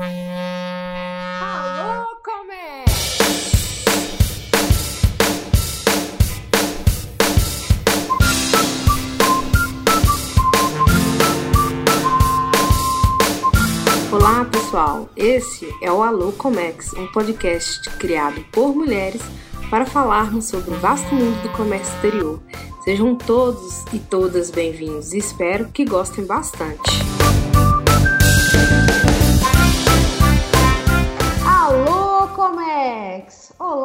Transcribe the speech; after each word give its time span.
Alô, 0.00 0.14
Comé! 2.24 2.84
Olá, 14.12 14.44
pessoal. 14.44 15.08
Esse 15.16 15.68
é 15.82 15.90
o 15.90 16.00
Alô 16.00 16.30
Comex, 16.30 16.92
um 16.92 17.08
podcast 17.08 17.90
criado 17.98 18.44
por 18.52 18.76
mulheres 18.76 19.20
para 19.68 19.84
falarmos 19.84 20.44
sobre 20.44 20.70
o 20.70 20.78
vasto 20.78 21.12
mundo 21.12 21.42
do 21.42 21.48
comércio 21.56 21.92
exterior. 21.96 22.40
Sejam 22.84 23.16
todos 23.16 23.82
e 23.92 23.98
todas 23.98 24.52
bem-vindos 24.52 25.12
e 25.12 25.18
espero 25.18 25.68
que 25.70 25.84
gostem 25.84 26.24
bastante. 26.24 27.07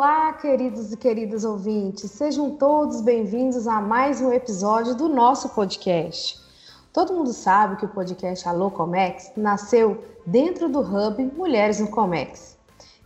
Olá, 0.05 0.33
queridos 0.33 0.91
e 0.91 0.97
queridas 0.97 1.45
ouvintes, 1.45 2.11
sejam 2.11 2.57
todos 2.57 2.99
bem-vindos 2.99 3.69
a 3.69 3.79
mais 3.79 4.19
um 4.19 4.33
episódio 4.33 4.93
do 4.95 5.07
nosso 5.07 5.47
podcast. 5.55 6.37
Todo 6.91 7.13
mundo 7.13 7.31
sabe 7.31 7.77
que 7.77 7.85
o 7.85 7.87
podcast 7.87 8.45
Alô 8.45 8.69
Comex 8.69 9.31
nasceu 9.37 10.03
dentro 10.25 10.67
do 10.67 10.81
Hub 10.81 11.23
Mulheres 11.37 11.79
no 11.79 11.87
Comex. 11.87 12.57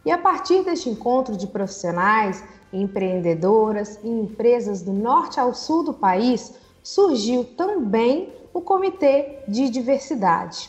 E 0.03 0.09
a 0.09 0.17
partir 0.17 0.63
deste 0.63 0.89
encontro 0.89 1.37
de 1.37 1.45
profissionais 1.45 2.43
empreendedoras 2.73 3.99
e 4.03 4.09
empresas 4.09 4.81
do 4.81 4.91
norte 4.91 5.39
ao 5.39 5.53
sul 5.53 5.83
do 5.83 5.93
país, 5.93 6.55
surgiu 6.81 7.43
também 7.43 8.33
o 8.51 8.59
Comitê 8.59 9.43
de 9.47 9.69
Diversidade. 9.69 10.67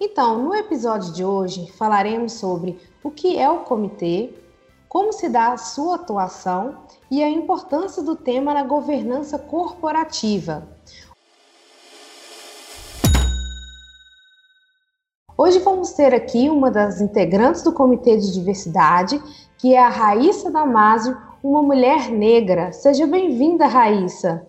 Então, 0.00 0.42
no 0.42 0.52
episódio 0.52 1.12
de 1.12 1.24
hoje, 1.24 1.70
falaremos 1.70 2.32
sobre 2.32 2.76
o 3.04 3.10
que 3.12 3.38
é 3.38 3.48
o 3.48 3.60
comitê, 3.60 4.34
como 4.90 5.12
se 5.12 5.28
dá 5.28 5.52
a 5.52 5.56
sua 5.56 5.94
atuação 5.94 6.84
e 7.08 7.22
a 7.22 7.30
importância 7.30 8.02
do 8.02 8.16
tema 8.16 8.52
na 8.52 8.64
governança 8.64 9.38
corporativa. 9.38 10.68
Hoje 15.38 15.60
vamos 15.60 15.92
ter 15.92 16.12
aqui 16.12 16.50
uma 16.50 16.72
das 16.72 17.00
integrantes 17.00 17.62
do 17.62 17.72
Comitê 17.72 18.16
de 18.16 18.32
Diversidade, 18.32 19.22
que 19.58 19.74
é 19.74 19.78
a 19.78 19.88
Raíssa 19.88 20.50
Damásio, 20.50 21.16
uma 21.40 21.62
mulher 21.62 22.10
negra. 22.10 22.72
Seja 22.72 23.06
bem-vinda, 23.06 23.68
Raíssa. 23.68 24.44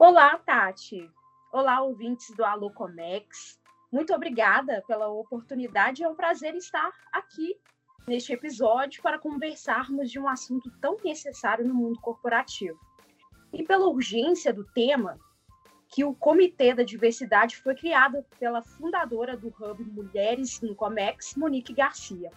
Olá, 0.00 0.36
Tati. 0.44 1.08
Olá, 1.52 1.80
ouvintes 1.80 2.34
do 2.36 2.44
Alô 2.44 2.72
Comex. 2.72 3.56
Muito 3.92 4.12
obrigada 4.12 4.82
pela 4.88 5.06
oportunidade. 5.08 6.02
É 6.02 6.08
um 6.08 6.16
prazer 6.16 6.56
estar 6.56 6.90
aqui 7.12 7.54
neste 8.06 8.32
episódio 8.32 9.02
para 9.02 9.18
conversarmos 9.18 10.10
de 10.10 10.18
um 10.18 10.28
assunto 10.28 10.70
tão 10.80 10.96
necessário 11.04 11.66
no 11.66 11.74
mundo 11.74 12.00
corporativo. 12.00 12.78
E 13.52 13.62
pela 13.62 13.86
urgência 13.88 14.52
do 14.52 14.64
tema, 14.64 15.18
que 15.88 16.04
o 16.04 16.14
Comitê 16.14 16.74
da 16.74 16.82
Diversidade 16.82 17.56
foi 17.56 17.74
criado 17.74 18.24
pela 18.38 18.62
fundadora 18.62 19.36
do 19.36 19.48
Hub 19.48 19.84
Mulheres 19.84 20.60
no 20.60 20.74
Comex, 20.74 21.34
Monique 21.36 21.72
Garcia 21.72 22.30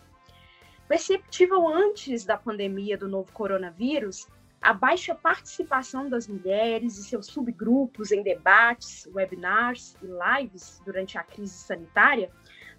perceptível 0.89 1.67
antes 1.67 2.25
da 2.25 2.35
pandemia 2.35 2.97
do 2.97 3.07
novo 3.07 3.31
coronavírus, 3.31 4.27
a 4.59 4.73
baixa 4.73 5.13
participação 5.13 6.09
das 6.09 6.27
mulheres 6.27 6.97
e 6.97 7.03
seus 7.03 7.27
subgrupos 7.27 8.11
em 8.11 8.23
debates, 8.23 9.05
webinars 9.13 9.95
e 10.01 10.07
lives 10.07 10.81
durante 10.83 11.15
a 11.17 11.23
crise 11.23 11.53
sanitária 11.53 12.31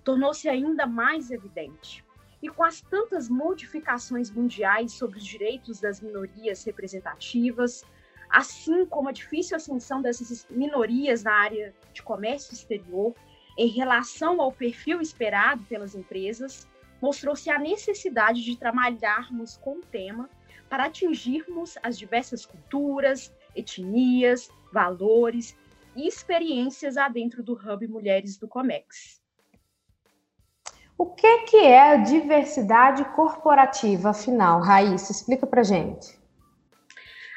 tornou-se 0.02 0.48
ainda 0.48 0.86
mais 0.86 1.30
evidente. 1.30 2.04
E 2.42 2.48
com 2.48 2.64
as 2.64 2.80
tantas 2.80 3.28
modificações 3.28 4.30
mundiais 4.30 4.92
sobre 4.92 5.18
os 5.18 5.24
direitos 5.24 5.80
das 5.80 6.00
minorias 6.00 6.64
representativas, 6.64 7.84
assim 8.30 8.86
como 8.86 9.08
a 9.08 9.12
difícil 9.12 9.56
ascensão 9.56 10.00
dessas 10.00 10.46
minorias 10.48 11.22
na 11.22 11.32
área 11.32 11.74
de 11.92 12.02
comércio 12.02 12.54
exterior 12.54 13.14
em 13.58 13.68
relação 13.68 14.40
ao 14.40 14.52
perfil 14.52 15.00
esperado 15.00 15.62
pelas 15.64 15.94
empresas, 15.94 16.66
mostrou-se 17.00 17.50
a 17.50 17.58
necessidade 17.58 18.42
de 18.42 18.56
trabalharmos 18.56 19.56
com 19.56 19.78
o 19.78 19.82
tema 19.82 20.30
para 20.68 20.84
atingirmos 20.84 21.76
as 21.82 21.98
diversas 21.98 22.46
culturas, 22.46 23.34
etnias, 23.54 24.48
valores 24.72 25.56
e 25.96 26.06
experiências 26.06 26.96
adentro 26.96 27.42
do 27.42 27.52
Hub 27.52 27.86
Mulheres 27.88 28.38
do 28.38 28.46
Comex. 28.46 29.19
O 31.02 31.06
que, 31.06 31.38
que 31.44 31.56
é 31.56 31.92
a 31.92 31.96
diversidade 31.96 33.02
corporativa, 33.16 34.10
afinal? 34.10 34.60
Raíssa, 34.60 35.12
explica 35.12 35.46
para 35.46 35.62
gente. 35.62 36.20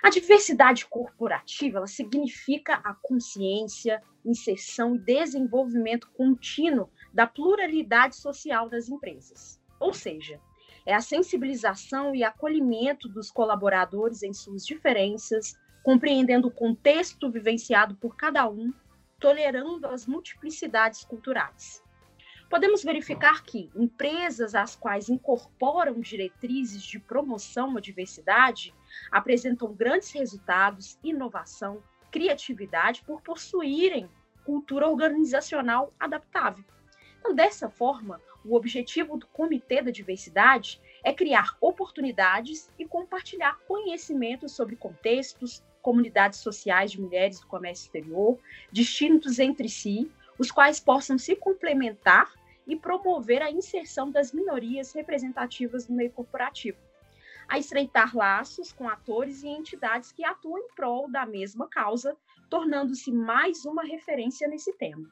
A 0.03 0.09
diversidade 0.09 0.85
corporativa 0.85 1.77
ela 1.77 1.87
significa 1.87 2.81
a 2.83 2.93
consciência, 2.93 4.03
inserção 4.25 4.95
e 4.95 4.99
desenvolvimento 4.99 6.11
contínuo 6.11 6.89
da 7.13 7.25
pluralidade 7.25 8.17
social 8.17 8.67
das 8.67 8.89
empresas. 8.89 9.61
Ou 9.79 9.93
seja, 9.93 10.41
é 10.85 10.93
a 10.93 10.99
sensibilização 10.99 12.13
e 12.13 12.21
acolhimento 12.21 13.07
dos 13.07 13.31
colaboradores 13.31 14.23
em 14.23 14.33
suas 14.33 14.65
diferenças, 14.65 15.57
compreendendo 15.85 16.49
o 16.49 16.53
contexto 16.53 17.31
vivenciado 17.31 17.95
por 17.95 18.17
cada 18.17 18.45
um, 18.45 18.73
tolerando 19.21 19.87
as 19.87 20.05
multiplicidades 20.05 21.05
culturais. 21.05 21.82
Podemos 22.53 22.83
verificar 22.83 23.41
que 23.41 23.71
empresas 23.75 24.53
às 24.53 24.75
quais 24.75 25.09
incorporam 25.09 25.99
diretrizes 25.99 26.83
de 26.83 26.99
promoção 26.99 27.75
à 27.75 27.81
diversidade 27.81 28.75
apresentam 29.11 29.73
grandes 29.73 30.11
resultados, 30.11 30.99
inovação, 31.03 31.81
criatividade 32.11 33.01
por 33.07 33.23
possuírem 33.23 34.07
cultura 34.45 34.87
organizacional 34.87 35.91
adaptável. 35.99 36.63
Então, 37.19 37.33
dessa 37.33 37.71
forma, 37.71 38.21
o 38.45 38.55
objetivo 38.55 39.17
do 39.17 39.25
Comitê 39.25 39.81
da 39.81 39.89
Diversidade 39.89 40.79
é 41.03 41.11
criar 41.11 41.57
oportunidades 41.59 42.69
e 42.77 42.85
compartilhar 42.85 43.57
conhecimentos 43.67 44.51
sobre 44.51 44.75
contextos, 44.75 45.63
comunidades 45.81 46.37
sociais 46.37 46.91
de 46.91 47.01
mulheres 47.01 47.39
do 47.39 47.47
comércio 47.47 47.85
exterior, 47.85 48.37
distintos 48.71 49.39
entre 49.39 49.67
si, 49.67 50.11
os 50.37 50.51
quais 50.51 50.79
possam 50.79 51.17
se 51.17 51.35
complementar 51.35 52.31
e 52.67 52.75
promover 52.75 53.41
a 53.41 53.51
inserção 53.51 54.11
das 54.11 54.31
minorias 54.31 54.93
representativas 54.93 55.87
no 55.87 55.95
meio 55.95 56.11
corporativo, 56.11 56.77
a 57.47 57.59
estreitar 57.59 58.15
laços 58.15 58.71
com 58.71 58.87
atores 58.87 59.43
e 59.43 59.47
entidades 59.47 60.11
que 60.11 60.23
atuam 60.23 60.59
em 60.59 60.67
prol 60.75 61.09
da 61.11 61.25
mesma 61.25 61.67
causa, 61.67 62.15
tornando-se 62.49 63.11
mais 63.11 63.65
uma 63.65 63.83
referência 63.83 64.47
nesse 64.47 64.73
tema. 64.73 65.09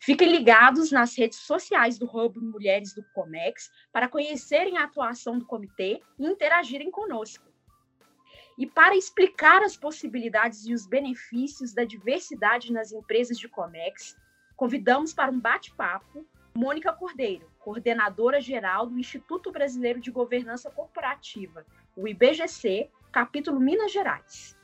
Fiquem 0.00 0.30
ligados 0.30 0.90
nas 0.90 1.16
redes 1.16 1.38
sociais 1.38 1.98
do 1.98 2.06
Hub 2.06 2.38
Mulheres 2.40 2.92
do 2.92 3.04
Comex 3.14 3.70
para 3.92 4.08
conhecerem 4.08 4.76
a 4.76 4.84
atuação 4.84 5.38
do 5.38 5.46
comitê 5.46 6.00
e 6.18 6.26
interagirem 6.26 6.90
conosco. 6.90 7.52
E 8.58 8.66
para 8.66 8.96
explicar 8.96 9.62
as 9.62 9.76
possibilidades 9.76 10.66
e 10.66 10.74
os 10.74 10.86
benefícios 10.86 11.72
da 11.72 11.84
diversidade 11.84 12.72
nas 12.72 12.92
empresas 12.92 13.38
de 13.38 13.48
Comex, 13.48 14.16
convidamos 14.56 15.14
para 15.14 15.30
um 15.30 15.40
bate-papo 15.40 16.26
Mônica 16.54 16.92
Cordeiro, 16.92 17.50
coordenadora 17.58 18.38
geral 18.38 18.86
do 18.86 18.98
Instituto 18.98 19.50
Brasileiro 19.50 20.00
de 20.00 20.10
Governança 20.10 20.70
Corporativa, 20.70 21.64
o 21.96 22.06
IBGC, 22.06 22.90
capítulo 23.10 23.58
Minas 23.58 23.90
Gerais. 23.90 24.54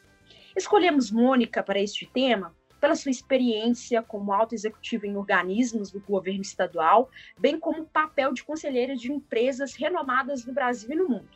Escolhemos 0.54 1.10
Mônica 1.10 1.62
para 1.62 1.80
este 1.80 2.04
tema 2.04 2.54
pela 2.78 2.94
sua 2.94 3.10
experiência 3.10 4.02
como 4.02 4.32
alta 4.34 4.54
executiva 4.54 5.06
em 5.06 5.16
organismos 5.16 5.90
do 5.90 5.98
governo 6.00 6.42
estadual, 6.42 7.10
bem 7.38 7.58
como 7.58 7.86
papel 7.86 8.34
de 8.34 8.44
conselheira 8.44 8.94
de 8.94 9.10
empresas 9.10 9.74
renomadas 9.74 10.44
no 10.44 10.52
Brasil 10.52 10.90
e 10.92 10.94
no 10.94 11.08
mundo. 11.08 11.30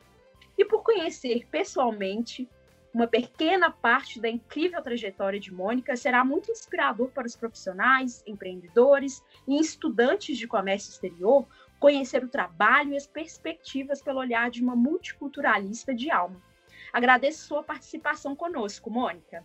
E 0.56 0.66
por 0.66 0.82
conhecer 0.82 1.46
pessoalmente 1.50 2.46
uma 2.94 3.06
pequena 3.06 3.70
parte 3.70 4.20
da 4.20 4.28
incrível 4.28 4.82
trajetória 4.82 5.40
de 5.40 5.52
Mônica, 5.52 5.96
será 5.96 6.24
muito 6.24 6.50
inspirador 6.50 7.08
para 7.08 7.26
os 7.26 7.34
profissionais, 7.34 8.22
empreendedores 8.26 9.22
e 9.48 9.58
estudantes 9.58 10.36
de 10.36 10.46
comércio 10.46 10.90
exterior 10.90 11.46
conhecer 11.80 12.22
o 12.22 12.28
trabalho 12.28 12.92
e 12.92 12.96
as 12.96 13.06
perspectivas 13.06 14.02
pelo 14.02 14.20
olhar 14.20 14.50
de 14.50 14.62
uma 14.62 14.76
multiculturalista 14.76 15.94
de 15.94 16.10
alma. 16.10 16.36
Agradeço 16.92 17.46
sua 17.46 17.62
participação 17.62 18.36
conosco, 18.36 18.90
Mônica. 18.90 19.42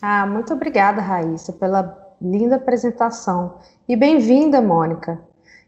Ah, 0.00 0.26
muito 0.26 0.52
obrigada, 0.52 1.00
Raíssa, 1.00 1.52
pela 1.52 2.14
linda 2.20 2.56
apresentação. 2.56 3.58
E 3.88 3.96
bem-vinda, 3.96 4.60
Mônica. 4.60 5.20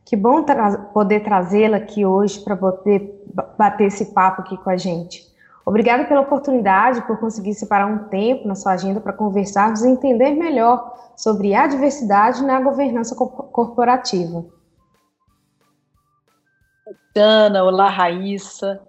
Que 0.05 0.17
bom 0.17 0.43
tra 0.43 0.79
poder 0.79 1.21
trazê-la 1.21 1.79
aqui 1.79 2.05
hoje 2.05 2.41
para 2.41 2.57
poder 2.57 3.25
bater 3.57 3.87
esse 3.87 4.13
papo 4.13 4.43
aqui 4.43 4.57
com 4.59 4.71
a 4.71 4.77
gente. 4.77 5.32
Obrigada 5.65 6.05
pela 6.05 6.23
oportunidade, 6.23 7.07
por 7.07 7.19
conseguir 7.19 7.55
separar 7.55 7.87
um 7.87 8.09
tempo 8.09 8.49
na 8.49 8.55
sua 8.55 8.73
agenda 8.73 9.01
para 9.01 9.13
conversarmos 9.13 9.83
e 9.83 9.89
entender 9.89 10.31
melhor 10.31 11.13
sobre 11.17 11.55
a 11.55 11.67
diversidade 11.67 12.43
na 12.43 12.61
governança 12.61 13.15
corporativa. 13.15 14.45
Ana, 17.15 17.63
olá 17.63 17.89
Raíssa. 17.89 18.81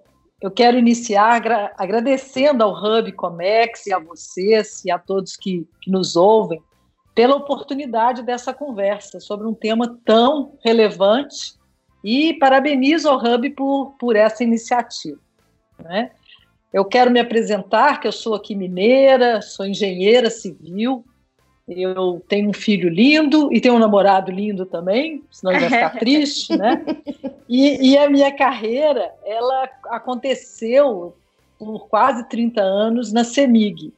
Eu 0.41 0.49
quero 0.49 0.77
iniciar 0.77 1.35
agra 1.35 1.73
agradecendo 1.77 2.63
ao 2.63 2.73
Hub 2.73 3.11
Comex 3.13 3.85
e 3.87 3.93
a 3.93 3.99
vocês 3.99 4.83
e 4.83 4.91
a 4.91 4.97
todos 4.97 5.37
que, 5.37 5.67
que 5.81 5.91
nos 5.91 6.15
ouvem 6.15 6.61
pela 7.13 7.35
oportunidade 7.35 8.23
dessa 8.23 8.53
conversa 8.53 9.19
sobre 9.19 9.47
um 9.47 9.53
tema 9.53 9.99
tão 10.03 10.57
relevante 10.63 11.53
e 12.03 12.33
parabenizo 12.39 13.07
ao 13.07 13.17
Hub 13.17 13.49
por, 13.51 13.95
por 13.99 14.15
essa 14.15 14.43
iniciativa. 14.43 15.19
Né? 15.79 16.11
Eu 16.73 16.83
quero 16.83 17.11
me 17.11 17.19
apresentar, 17.19 17.99
que 17.99 18.07
eu 18.07 18.11
sou 18.11 18.33
aqui 18.33 18.55
mineira, 18.55 19.41
sou 19.41 19.65
engenheira 19.65 20.29
civil, 20.31 21.05
eu 21.67 22.21
tenho 22.27 22.49
um 22.49 22.53
filho 22.53 22.89
lindo 22.89 23.53
e 23.53 23.61
tenho 23.61 23.75
um 23.75 23.79
namorado 23.79 24.31
lindo 24.31 24.65
também, 24.65 25.23
senão 25.31 25.53
ele 25.53 25.61
vai 25.61 25.69
ficar 25.69 25.95
triste, 25.99 26.57
né? 26.57 26.83
E, 27.47 27.91
e, 27.91 27.97
a 27.97 28.09
minha 28.09 28.35
carreira, 28.35 29.13
ela 29.23 29.69
aconteceu 29.85 31.15
por 31.57 31.87
quase 31.87 32.27
30 32.27 32.61
anos 32.61 33.13
na 33.13 33.23
CEMIG, 33.23 33.93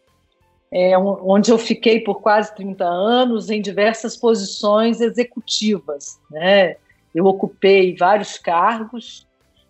é, 0.71 0.97
onde 0.97 1.51
eu 1.51 1.57
fiquei 1.57 2.01
por 2.01 2.21
quase 2.21 2.53
30 2.55 2.85
anos 2.85 3.49
em 3.49 3.61
diversas 3.61 4.15
posições 4.15 5.01
executivas, 5.01 6.19
né? 6.29 6.75
Eu 7.15 7.25
ocupei 7.25 7.95
vários 7.95 8.37
cargos 8.37 9.25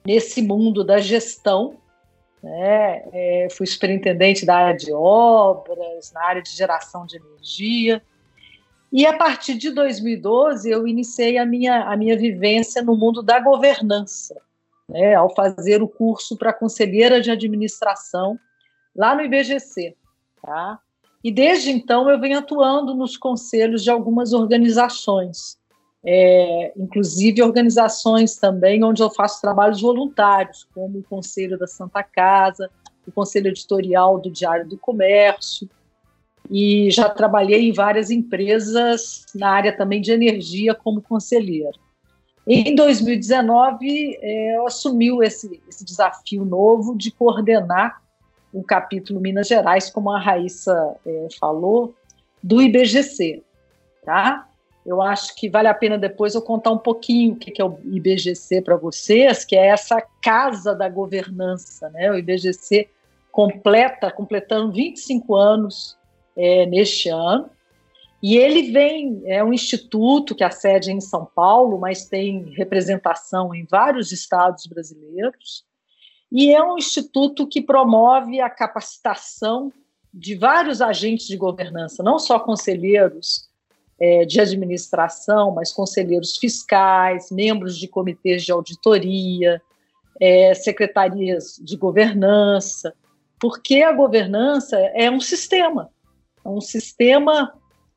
nesse 0.06 0.42
mundo 0.42 0.84
da 0.84 0.98
gestão, 0.98 1.76
né? 2.46 3.02
É, 3.12 3.48
fui 3.50 3.66
superintendente 3.66 4.46
da 4.46 4.56
área 4.56 4.78
de 4.78 4.94
obras, 4.94 6.12
na 6.14 6.24
área 6.24 6.44
de 6.44 6.52
geração 6.52 7.04
de 7.04 7.18
energia. 7.18 8.04
E 8.92 9.04
a 9.04 9.18
partir 9.18 9.56
de 9.56 9.72
2012 9.72 10.70
eu 10.70 10.88
iniciei 10.88 11.40
a 11.40 11.46
minha, 11.46 11.86
a 11.86 11.98
minha 11.98 12.16
vivência 12.16 12.84
no 12.84 12.96
mundo 12.96 13.24
da 13.24 13.40
governança, 13.40 14.40
né? 14.88 15.16
ao 15.16 15.34
fazer 15.34 15.82
o 15.82 15.88
curso 15.88 16.38
para 16.38 16.54
conselheira 16.54 17.20
de 17.20 17.32
administração 17.32 18.40
lá 18.96 19.16
no 19.16 19.24
IBGC. 19.24 19.96
Tá? 20.40 20.80
E 21.24 21.32
desde 21.32 21.72
então 21.72 22.08
eu 22.08 22.20
venho 22.20 22.38
atuando 22.38 22.94
nos 22.94 23.18
conselhos 23.18 23.84
de 23.84 23.90
algumas 23.90 24.34
organizações, 24.34 25.58
é, 26.06 26.72
inclusive 26.78 27.42
organizações 27.42 28.36
também 28.36 28.84
onde 28.84 29.02
eu 29.02 29.10
faço 29.10 29.42
trabalhos 29.42 29.82
voluntários, 29.82 30.68
como 30.74 31.00
o 31.00 31.04
Conselho 31.04 31.58
da 31.58 31.66
Santa 31.66 32.04
Casa, 32.04 32.70
o 33.08 33.12
Conselho 33.12 33.48
Editorial 33.48 34.20
do 34.20 34.30
Diário 34.30 34.68
do 34.68 34.78
Comércio, 34.78 35.68
e 36.50 36.92
já 36.92 37.10
trabalhei 37.10 37.68
em 37.68 37.74
várias 37.74 38.12
empresas 38.12 39.26
na 39.34 39.50
área 39.50 39.76
também 39.76 40.00
de 40.00 40.12
energia 40.12 40.76
como 40.76 41.02
conselheira. 41.02 41.72
Em 42.48 42.76
2019, 42.76 44.20
é, 44.22 44.58
eu 44.58 44.68
assumi 44.68 45.10
esse, 45.26 45.60
esse 45.68 45.84
desafio 45.84 46.46
novo 46.46 46.96
de 46.96 47.10
coordenar 47.10 48.00
o 48.54 48.64
capítulo 48.64 49.20
Minas 49.20 49.48
Gerais, 49.48 49.90
como 49.90 50.12
a 50.12 50.20
Raíssa 50.20 50.96
é, 51.04 51.28
falou, 51.40 51.96
do 52.44 52.62
IBGC, 52.62 53.42
tá? 54.06 54.48
Eu 54.86 55.02
acho 55.02 55.36
que 55.36 55.50
vale 55.50 55.68
a 55.68 55.74
pena 55.74 55.98
depois 55.98 56.36
eu 56.36 56.42
contar 56.42 56.72
um 56.72 56.78
pouquinho 56.78 57.34
o 57.34 57.36
que 57.36 57.60
é 57.60 57.66
o 57.66 57.80
IBGC 57.84 58.62
para 58.62 58.76
vocês, 58.76 59.44
que 59.44 59.56
é 59.56 59.68
essa 59.68 60.00
casa 60.22 60.76
da 60.76 60.88
governança, 60.88 61.90
né? 61.90 62.12
O 62.12 62.16
IBGC 62.16 62.88
completa, 63.32 64.12
completando 64.12 64.72
25 64.72 65.36
anos 65.36 65.98
é, 66.38 66.66
neste 66.68 67.10
ano, 67.10 67.50
e 68.22 68.38
ele 68.38 68.72
vem, 68.72 69.22
é 69.26 69.44
um 69.44 69.54
instituto 69.54 70.34
que 70.34 70.44
a 70.44 70.50
sede 70.50 70.90
é 70.90 70.94
em 70.94 71.02
São 71.02 71.26
Paulo, 71.26 71.78
mas 71.78 72.06
tem 72.06 72.54
representação 72.56 73.54
em 73.54 73.66
vários 73.66 74.12
estados 74.12 74.66
brasileiros, 74.68 75.66
e 76.32 76.52
é 76.52 76.64
um 76.64 76.78
instituto 76.78 77.48
que 77.48 77.62
promove 77.62 78.40
a 78.40 78.50
capacitação 78.50 79.72
de 80.14 80.36
vários 80.36 80.82
agentes 80.82 81.28
de 81.28 81.38
governança, 81.38 82.02
não 82.02 82.18
só 82.18 82.40
conselheiros 82.40 83.50
é, 84.00 84.26
de 84.26 84.40
administração, 84.40 85.52
mas 85.52 85.72
conselheiros 85.72 86.38
fiscais, 86.38 87.32
membros 87.32 87.78
de 87.78 87.88
comitês 87.88 88.44
de 88.44 88.52
auditoria, 88.52 89.62
é, 90.20 90.54
secretarias 90.54 91.60
de 91.62 91.78
governança, 91.78 92.94
porque 93.40 93.82
a 93.82 93.92
governança 93.92 94.78
é 94.94 95.10
um 95.10 95.20
sistema, 95.20 95.90
é 96.44 96.50
um 96.50 96.62
sistema 96.62 97.54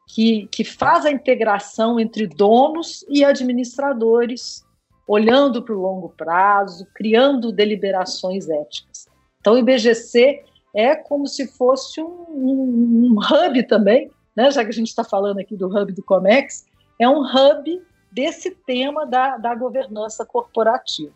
que, 0.06 0.48
que 0.50 0.64
faz 0.64 1.04
a 1.04 1.10
integração 1.10 2.00
entre 2.00 2.26
donos 2.26 3.04
e 3.08 3.24
administradores, 3.24 4.64
olhando 5.06 5.62
para 5.62 5.74
o 5.74 5.80
longo 5.80 6.08
prazo, 6.10 6.86
criando 6.94 7.52
deliberações 7.52 8.48
éticas. 8.48 9.06
Então, 9.40 9.54
o 9.54 9.58
IBGC 9.58 10.42
é 10.74 10.94
como 10.94 11.26
se 11.26 11.46
fosse 11.46 12.00
um, 12.00 12.26
um, 12.28 13.12
um 13.12 13.18
hub 13.18 13.62
também 13.64 14.10
né, 14.38 14.52
já 14.52 14.62
que 14.62 14.70
a 14.70 14.72
gente 14.72 14.86
está 14.86 15.02
falando 15.02 15.40
aqui 15.40 15.56
do 15.56 15.66
hub 15.66 15.92
do 15.92 16.00
Comex, 16.00 16.64
é 16.96 17.08
um 17.08 17.22
hub 17.22 17.82
desse 18.12 18.52
tema 18.52 19.04
da, 19.04 19.36
da 19.36 19.52
governança 19.52 20.24
corporativa. 20.24 21.12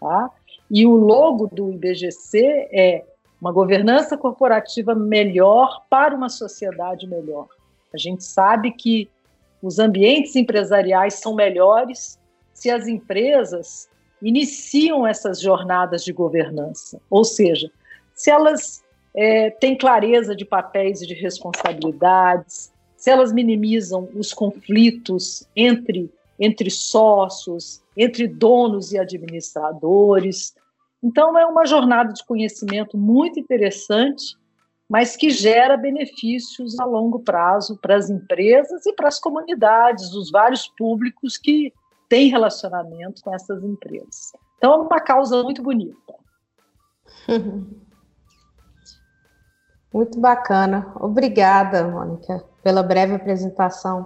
Tá? 0.00 0.30
E 0.70 0.86
o 0.86 0.92
logo 0.96 1.48
do 1.48 1.70
IBGC 1.70 2.38
é 2.72 3.04
uma 3.38 3.52
governança 3.52 4.16
corporativa 4.16 4.94
melhor 4.94 5.84
para 5.90 6.14
uma 6.14 6.30
sociedade 6.30 7.06
melhor. 7.06 7.46
A 7.92 7.98
gente 7.98 8.24
sabe 8.24 8.70
que 8.70 9.10
os 9.62 9.78
ambientes 9.78 10.34
empresariais 10.34 11.12
são 11.16 11.34
melhores 11.34 12.18
se 12.54 12.70
as 12.70 12.88
empresas 12.88 13.86
iniciam 14.22 15.06
essas 15.06 15.42
jornadas 15.42 16.02
de 16.02 16.10
governança, 16.10 16.98
ou 17.10 17.22
seja, 17.22 17.70
se 18.14 18.30
elas 18.30 18.82
é, 19.16 19.48
têm 19.50 19.76
clareza 19.76 20.36
de 20.36 20.44
papéis 20.44 21.00
e 21.00 21.06
de 21.06 21.14
responsabilidades, 21.14 22.70
se 22.96 23.10
elas 23.10 23.32
minimizam 23.32 24.08
os 24.14 24.34
conflitos 24.34 25.48
entre, 25.56 26.12
entre 26.38 26.70
sócios, 26.70 27.82
entre 27.96 28.28
donos 28.28 28.92
e 28.92 28.98
administradores. 28.98 30.54
Então, 31.02 31.38
é 31.38 31.46
uma 31.46 31.64
jornada 31.64 32.12
de 32.12 32.24
conhecimento 32.26 32.98
muito 32.98 33.40
interessante, 33.40 34.36
mas 34.88 35.16
que 35.16 35.30
gera 35.30 35.76
benefícios 35.76 36.78
a 36.78 36.84
longo 36.84 37.20
prazo 37.20 37.78
para 37.80 37.96
as 37.96 38.10
empresas 38.10 38.84
e 38.84 38.92
para 38.92 39.08
as 39.08 39.18
comunidades, 39.18 40.12
os 40.12 40.30
vários 40.30 40.68
públicos 40.68 41.38
que 41.38 41.72
têm 42.08 42.28
relacionamento 42.28 43.22
com 43.22 43.34
essas 43.34 43.64
empresas. 43.64 44.32
Então, 44.58 44.74
é 44.74 44.76
uma 44.76 45.00
causa 45.00 45.42
muito 45.42 45.62
bonita. 45.62 46.14
Muito 49.96 50.20
bacana. 50.20 50.92
Obrigada, 51.00 51.88
Mônica, 51.88 52.44
pela 52.62 52.82
breve 52.82 53.14
apresentação. 53.14 54.04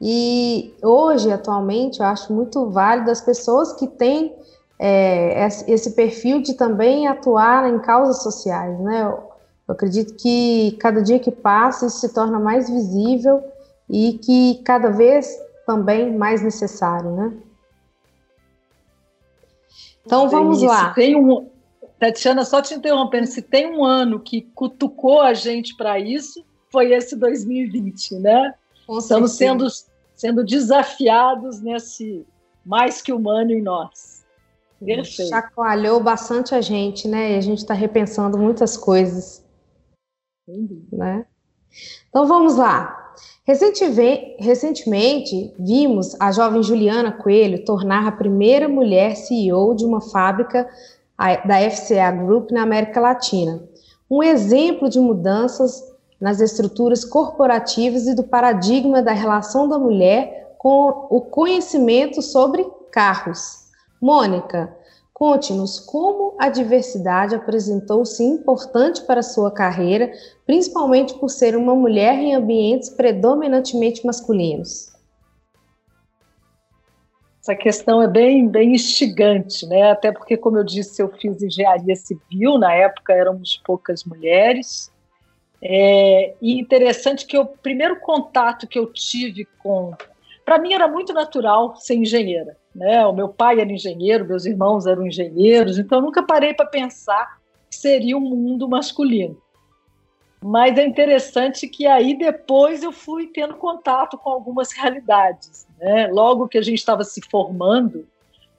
E 0.00 0.72
hoje, 0.80 1.32
atualmente, 1.32 1.98
eu 1.98 2.06
acho 2.06 2.32
muito 2.32 2.70
válido 2.70 3.10
as 3.10 3.20
pessoas 3.20 3.72
que 3.72 3.88
têm 3.88 4.36
é, 4.78 5.44
esse 5.66 5.96
perfil 5.96 6.40
de 6.40 6.54
também 6.54 7.08
atuar 7.08 7.68
em 7.68 7.80
causas 7.80 8.22
sociais, 8.22 8.78
né? 8.78 9.02
Eu, 9.02 9.32
acredito 9.66 10.14
que 10.14 10.76
cada 10.78 11.02
dia 11.02 11.18
que 11.18 11.32
passa 11.32 11.86
isso 11.86 11.98
se 11.98 12.14
torna 12.14 12.38
mais 12.38 12.70
visível 12.70 13.42
e 13.90 14.20
que 14.24 14.62
cada 14.62 14.90
vez 14.90 15.36
também 15.66 16.16
mais 16.16 16.40
necessário, 16.40 17.10
né? 17.10 17.32
Então 20.06 20.28
vamos 20.28 20.62
lá. 20.62 20.92
Tem 20.94 21.16
um, 21.16 21.50
Tatiana, 22.02 22.44
só 22.44 22.60
te 22.60 22.74
interrompendo, 22.74 23.28
se 23.28 23.40
tem 23.40 23.72
um 23.72 23.84
ano 23.84 24.18
que 24.18 24.40
cutucou 24.56 25.20
a 25.20 25.34
gente 25.34 25.76
para 25.76 26.00
isso, 26.00 26.44
foi 26.68 26.92
esse 26.92 27.14
2020, 27.14 28.16
né? 28.16 28.54
Com 28.84 28.98
Estamos 28.98 29.36
sendo, 29.36 29.68
sendo 30.12 30.44
desafiados 30.44 31.60
nesse 31.60 32.26
mais 32.66 33.00
que 33.00 33.12
humano 33.12 33.52
em 33.52 33.62
nós. 33.62 34.24
Perfeito. 34.84 35.28
Chacoalhou 35.28 36.02
bastante 36.02 36.56
a 36.56 36.60
gente, 36.60 37.06
né? 37.06 37.34
E 37.34 37.36
a 37.36 37.40
gente 37.40 37.58
está 37.58 37.72
repensando 37.72 38.36
muitas 38.36 38.76
coisas. 38.76 39.46
Uhum. 40.48 40.84
Né? 40.90 41.24
Então 42.08 42.26
vamos 42.26 42.56
lá. 42.56 43.14
Recentemente, 43.46 45.54
vimos 45.56 46.20
a 46.20 46.32
jovem 46.32 46.64
Juliana 46.64 47.12
Coelho 47.12 47.64
tornar 47.64 48.08
a 48.08 48.12
primeira 48.12 48.68
mulher 48.68 49.14
CEO 49.14 49.76
de 49.76 49.84
uma 49.84 50.00
fábrica 50.00 50.68
da 51.46 51.70
FCA 51.70 52.10
Group 52.10 52.50
na 52.50 52.62
América 52.62 53.00
Latina. 53.00 53.62
Um 54.10 54.22
exemplo 54.22 54.88
de 54.88 55.00
mudanças 55.00 55.82
nas 56.20 56.40
estruturas 56.40 57.04
corporativas 57.04 58.06
e 58.06 58.14
do 58.14 58.22
paradigma 58.22 59.02
da 59.02 59.12
relação 59.12 59.68
da 59.68 59.78
mulher 59.78 60.54
com 60.58 61.06
o 61.10 61.20
conhecimento 61.20 62.22
sobre 62.22 62.64
carros. 62.90 63.62
Mônica, 64.00 64.76
Conte-nos 65.22 65.78
como 65.78 66.34
a 66.36 66.48
diversidade 66.48 67.32
apresentou-se 67.32 68.24
importante 68.24 69.02
para 69.02 69.22
sua 69.22 69.52
carreira, 69.52 70.10
principalmente 70.44 71.14
por 71.14 71.28
ser 71.30 71.56
uma 71.56 71.76
mulher 71.76 72.18
em 72.18 72.34
ambientes 72.34 72.90
predominantemente 72.90 74.04
masculinos. 74.04 74.91
Essa 77.42 77.56
questão 77.56 78.00
é 78.00 78.06
bem, 78.06 78.46
bem 78.48 78.72
instigante, 78.72 79.66
né? 79.66 79.90
Até 79.90 80.12
porque, 80.12 80.36
como 80.36 80.58
eu 80.58 80.64
disse, 80.64 81.02
eu 81.02 81.08
fiz 81.08 81.42
engenharia 81.42 81.96
civil, 81.96 82.56
na 82.56 82.72
época 82.72 83.12
éramos 83.12 83.60
poucas 83.64 84.04
mulheres. 84.04 84.92
É, 85.60 86.34
e 86.40 86.60
interessante 86.60 87.26
que 87.26 87.36
o 87.36 87.44
primeiro 87.44 87.98
contato 87.98 88.64
que 88.68 88.78
eu 88.78 88.86
tive 88.92 89.44
com. 89.60 89.92
Para 90.44 90.56
mim 90.56 90.72
era 90.72 90.86
muito 90.86 91.12
natural 91.12 91.74
ser 91.74 91.96
engenheira. 91.96 92.56
Né? 92.72 93.04
O 93.04 93.12
meu 93.12 93.28
pai 93.28 93.60
era 93.60 93.72
engenheiro, 93.72 94.24
meus 94.24 94.46
irmãos 94.46 94.86
eram 94.86 95.04
engenheiros, 95.04 95.80
então 95.80 95.98
eu 95.98 96.02
nunca 96.02 96.22
parei 96.22 96.54
para 96.54 96.66
pensar 96.66 97.38
que 97.68 97.76
seria 97.76 98.16
um 98.16 98.20
mundo 98.20 98.68
masculino. 98.68 99.36
Mas 100.40 100.78
é 100.78 100.84
interessante 100.84 101.68
que 101.68 101.86
aí 101.86 102.16
depois 102.16 102.84
eu 102.84 102.92
fui 102.92 103.28
tendo 103.28 103.54
contato 103.54 104.16
com 104.16 104.30
algumas 104.30 104.72
realidades. 104.72 105.66
Né? 105.82 106.06
Logo 106.06 106.46
que 106.46 106.56
a 106.56 106.62
gente 106.62 106.78
estava 106.78 107.02
se 107.02 107.20
formando, 107.28 108.06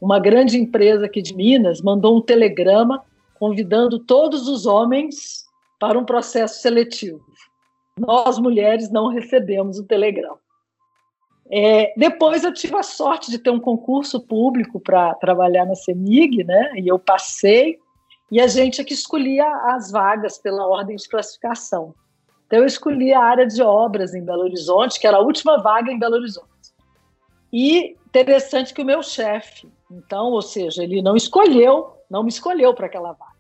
uma 0.02 0.20
grande 0.20 0.58
empresa 0.58 1.06
aqui 1.06 1.22
de 1.22 1.34
Minas 1.34 1.82
mandou 1.82 2.18
um 2.18 2.22
telegrama 2.22 3.02
convidando 3.40 3.98
todos 3.98 4.50
os 4.50 4.66
homens 4.66 5.46
para 5.80 5.98
um 5.98 6.04
processo 6.04 6.62
seletivo. 6.62 7.22
Nós, 7.98 8.38
mulheres, 8.38 8.92
não 8.92 9.08
recebemos 9.08 9.80
o 9.80 9.86
telegrama. 9.86 10.38
É, 11.50 11.94
depois 11.96 12.44
eu 12.44 12.54
tive 12.54 12.76
a 12.76 12.84
sorte 12.84 13.32
de 13.32 13.38
ter 13.38 13.50
um 13.50 13.60
concurso 13.60 14.20
público 14.20 14.80
para 14.80 15.14
trabalhar 15.16 15.66
na 15.66 15.76
CEMIG, 15.76 16.44
né? 16.44 16.74
E 16.76 16.88
eu 16.88 17.00
passei 17.00 17.78
e 18.32 18.42
a 18.42 18.48
gente 18.48 18.82
é 18.82 18.84
que 18.84 18.94
escolhia 18.94 19.46
as 19.68 19.92
vagas 19.92 20.38
pela 20.38 20.68
ordem 20.68 20.96
de 20.96 21.08
classificação. 21.08 21.94
Então, 22.48 22.60
eu 22.60 22.66
escolhi 22.66 23.14
a 23.14 23.24
área 23.24 23.46
de 23.46 23.62
obras 23.62 24.14
em 24.14 24.24
Belo 24.24 24.44
Horizonte, 24.44 25.00
que 25.00 25.08
era 25.08 25.18
a 25.18 25.22
última 25.22 25.62
vaga 25.62 25.92
em 25.92 26.00
Belo 26.00 26.16
Horizonte. 26.16 26.53
E 27.54 27.96
interessante 28.08 28.74
que 28.74 28.82
o 28.82 28.86
meu 28.86 29.04
chefe, 29.04 29.72
então, 29.92 30.32
ou 30.32 30.42
seja, 30.42 30.84
ele 30.84 31.04
não 31.04 31.16
escolheu, 31.16 31.94
não 32.10 32.24
me 32.24 32.30
escolheu 32.30 32.74
para 32.74 32.88
aquela 32.88 33.12
vaga. 33.12 33.32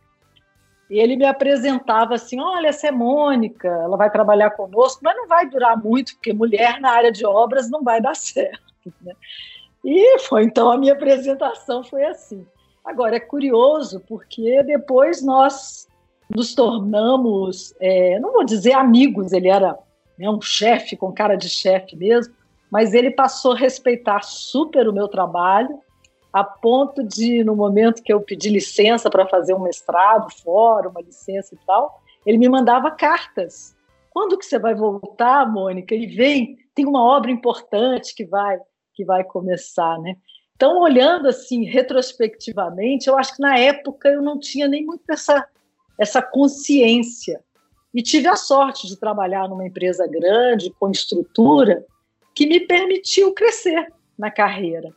E 0.87 0.99
ele 0.99 1.15
me 1.15 1.25
apresentava 1.25 2.13
assim: 2.13 2.39
olha, 2.39 2.67
essa 2.67 2.87
é 2.87 2.91
Mônica, 2.91 3.67
ela 3.67 3.97
vai 3.97 4.11
trabalhar 4.11 4.51
conosco, 4.51 5.01
mas 5.03 5.17
não 5.17 5.27
vai 5.27 5.49
durar 5.49 5.75
muito, 5.75 6.13
porque 6.13 6.31
mulher 6.31 6.79
na 6.79 6.91
área 6.91 7.11
de 7.11 7.25
obras 7.25 7.71
não 7.71 7.83
vai 7.83 7.99
dar 7.99 8.13
certo. 8.15 8.61
Né? 9.01 9.13
E 9.83 10.19
foi 10.19 10.43
então 10.43 10.69
a 10.69 10.77
minha 10.77 10.93
apresentação 10.93 11.83
foi 11.83 12.05
assim. 12.05 12.45
Agora, 12.85 13.15
é 13.15 13.19
curioso 13.19 13.99
porque 14.07 14.61
depois 14.61 15.23
nós 15.23 15.87
nos 16.29 16.53
tornamos, 16.53 17.73
é, 17.79 18.19
não 18.19 18.31
vou 18.31 18.43
dizer 18.43 18.73
amigos, 18.73 19.31
ele 19.33 19.47
era 19.47 19.77
né, 20.17 20.29
um 20.29 20.41
chefe, 20.41 20.95
com 20.95 21.11
cara 21.11 21.35
de 21.35 21.49
chefe 21.49 21.95
mesmo, 21.95 22.33
mas 22.73 22.95
ele 22.95 23.11
passou 23.11 23.51
a 23.51 23.55
respeitar 23.55 24.23
super 24.23 24.87
o 24.87 24.93
meu 24.93 25.07
trabalho, 25.07 25.79
a 26.33 26.43
ponto 26.43 27.03
de, 27.03 27.43
no 27.43 27.55
momento 27.55 28.01
que 28.01 28.11
eu 28.11 28.19
pedi 28.19 28.49
licença 28.49 29.11
para 29.11 29.27
fazer 29.27 29.53
um 29.53 29.61
mestrado 29.61 30.27
fora, 30.43 30.89
uma 30.89 30.99
licença 30.99 31.53
e 31.53 31.57
tal, 31.67 32.01
ele 32.25 32.39
me 32.39 32.49
mandava 32.49 32.89
cartas. 32.89 33.75
Quando 34.09 34.39
que 34.39 34.43
você 34.43 34.57
vai 34.57 34.73
voltar, 34.73 35.47
Mônica? 35.47 35.93
E 35.93 36.07
vem, 36.07 36.57
tem 36.73 36.83
uma 36.87 37.03
obra 37.03 37.29
importante 37.29 38.15
que 38.15 38.25
vai 38.25 38.59
que 38.95 39.05
vai 39.05 39.23
começar, 39.23 39.99
né? 39.99 40.17
Então, 40.55 40.79
olhando 40.79 41.27
assim 41.27 41.65
retrospectivamente, 41.65 43.07
eu 43.07 43.15
acho 43.15 43.35
que 43.35 43.41
na 43.41 43.55
época 43.55 44.09
eu 44.09 44.21
não 44.23 44.39
tinha 44.39 44.67
nem 44.67 44.83
muito 44.83 45.03
essa, 45.11 45.47
essa 45.99 46.23
consciência. 46.23 47.39
E 47.93 48.01
tive 48.01 48.27
a 48.27 48.35
sorte 48.35 48.87
de 48.87 48.99
trabalhar 48.99 49.47
numa 49.47 49.65
empresa 49.65 50.07
grande, 50.07 50.73
com 50.79 50.89
estrutura, 50.89 51.85
que 52.33 52.45
me 52.45 52.59
permitiu 52.59 53.33
crescer 53.33 53.87
na 54.17 54.31
carreira. 54.31 54.93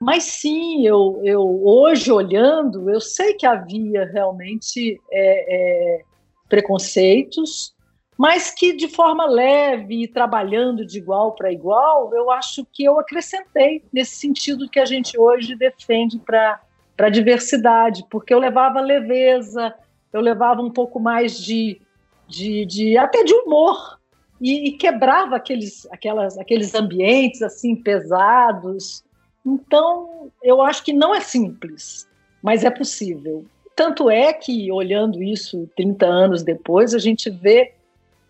Mas 0.00 0.24
sim, 0.24 0.86
eu, 0.86 1.20
eu 1.22 1.62
hoje 1.62 2.10
olhando, 2.10 2.88
eu 2.88 3.00
sei 3.00 3.34
que 3.34 3.44
havia 3.44 4.06
realmente 4.06 4.98
é, 5.12 5.98
é, 5.98 6.02
preconceitos, 6.48 7.74
mas 8.16 8.50
que 8.50 8.74
de 8.74 8.88
forma 8.88 9.26
leve 9.26 10.04
e 10.04 10.08
trabalhando 10.08 10.86
de 10.86 10.98
igual 10.98 11.34
para 11.34 11.52
igual, 11.52 12.10
eu 12.14 12.30
acho 12.30 12.66
que 12.72 12.84
eu 12.84 12.98
acrescentei 12.98 13.84
nesse 13.92 14.16
sentido 14.16 14.68
que 14.70 14.80
a 14.80 14.86
gente 14.86 15.18
hoje 15.18 15.54
defende 15.54 16.18
para 16.18 16.60
a 16.98 17.10
diversidade, 17.10 18.04
porque 18.10 18.32
eu 18.32 18.38
levava 18.38 18.80
leveza, 18.80 19.74
eu 20.12 20.22
levava 20.22 20.62
um 20.62 20.70
pouco 20.70 20.98
mais 20.98 21.38
de, 21.38 21.80
de, 22.26 22.64
de 22.64 22.96
até 22.96 23.22
de 23.22 23.34
humor 23.34 23.99
e, 24.40 24.68
e, 24.68 24.72
quebrava 24.72 25.36
aqueles, 25.36 25.86
aquelas, 25.90 26.38
aqueles 26.38 26.74
ambientes 26.74 27.42
assim 27.42 27.76
pesados. 27.76 29.04
Então, 29.44 30.30
eu 30.42 30.62
acho 30.62 30.82
que 30.84 30.92
não 30.92 31.14
é 31.14 31.20
simples, 31.20 32.08
mas 32.42 32.64
é 32.64 32.70
possível. 32.70 33.44
Tanto 33.76 34.10
é 34.10 34.32
que, 34.32 34.70
olhando 34.72 35.22
isso 35.22 35.68
30 35.76 36.06
anos 36.06 36.42
depois, 36.42 36.94
a 36.94 36.98
gente 36.98 37.28
vê 37.28 37.74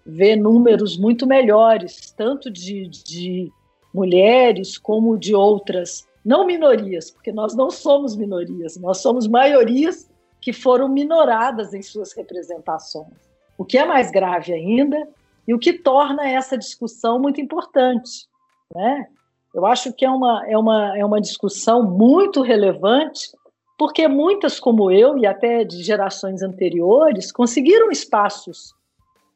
vê 0.04 0.34
números 0.34 0.98
muito 0.98 1.26
melhores, 1.26 2.12
tanto 2.16 2.50
de, 2.50 2.88
de 2.88 3.52
mulheres 3.92 4.78
como 4.78 5.18
de 5.18 5.34
outras, 5.34 6.06
não 6.24 6.46
minorias, 6.46 7.10
porque 7.10 7.32
nós 7.32 7.54
não 7.54 7.70
somos 7.70 8.16
minorias, 8.16 8.76
nós 8.76 8.98
somos 8.98 9.26
maiorias 9.26 10.10
que 10.40 10.52
foram 10.52 10.88
minoradas 10.88 11.74
em 11.74 11.82
suas 11.82 12.12
representações. 12.12 13.12
O 13.56 13.64
que 13.64 13.78
é 13.78 13.84
mais 13.84 14.10
grave 14.10 14.52
ainda 14.52 15.06
e 15.50 15.54
o 15.54 15.58
que 15.58 15.72
torna 15.72 16.28
essa 16.28 16.56
discussão 16.56 17.18
muito 17.18 17.40
importante. 17.40 18.28
Né? 18.72 19.08
Eu 19.52 19.66
acho 19.66 19.92
que 19.92 20.04
é 20.04 20.10
uma, 20.10 20.46
é, 20.46 20.56
uma, 20.56 20.96
é 20.96 21.04
uma 21.04 21.20
discussão 21.20 21.82
muito 21.82 22.40
relevante, 22.40 23.32
porque 23.76 24.06
muitas, 24.06 24.60
como 24.60 24.92
eu 24.92 25.18
e 25.18 25.26
até 25.26 25.64
de 25.64 25.82
gerações 25.82 26.40
anteriores, 26.40 27.32
conseguiram 27.32 27.90
espaços 27.90 28.72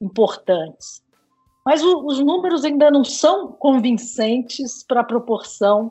importantes. 0.00 1.02
Mas 1.66 1.83
o, 1.83 2.06
os 2.06 2.21
números 2.21 2.64
ainda 2.64 2.92
não 2.92 3.02
são 3.02 3.50
convincentes 3.50 4.85
para 4.87 5.00
a 5.00 5.04
proporção 5.04 5.90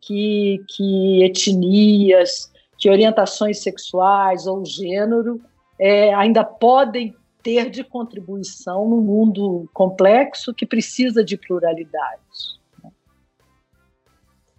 que, 0.00 0.64
que 0.68 1.24
etnias, 1.24 2.48
que 2.78 2.88
orientações 2.88 3.60
sexuais 3.60 4.46
ou 4.46 4.64
gênero 4.64 5.40
é, 5.80 6.14
ainda 6.14 6.44
podem 6.44 7.16
ter 7.44 7.68
de 7.68 7.84
contribuição 7.84 8.88
num 8.88 9.02
mundo 9.02 9.68
complexo 9.74 10.54
que 10.54 10.64
precisa 10.64 11.22
de 11.22 11.36
pluralidade. 11.36 12.58
Né? 12.82 12.90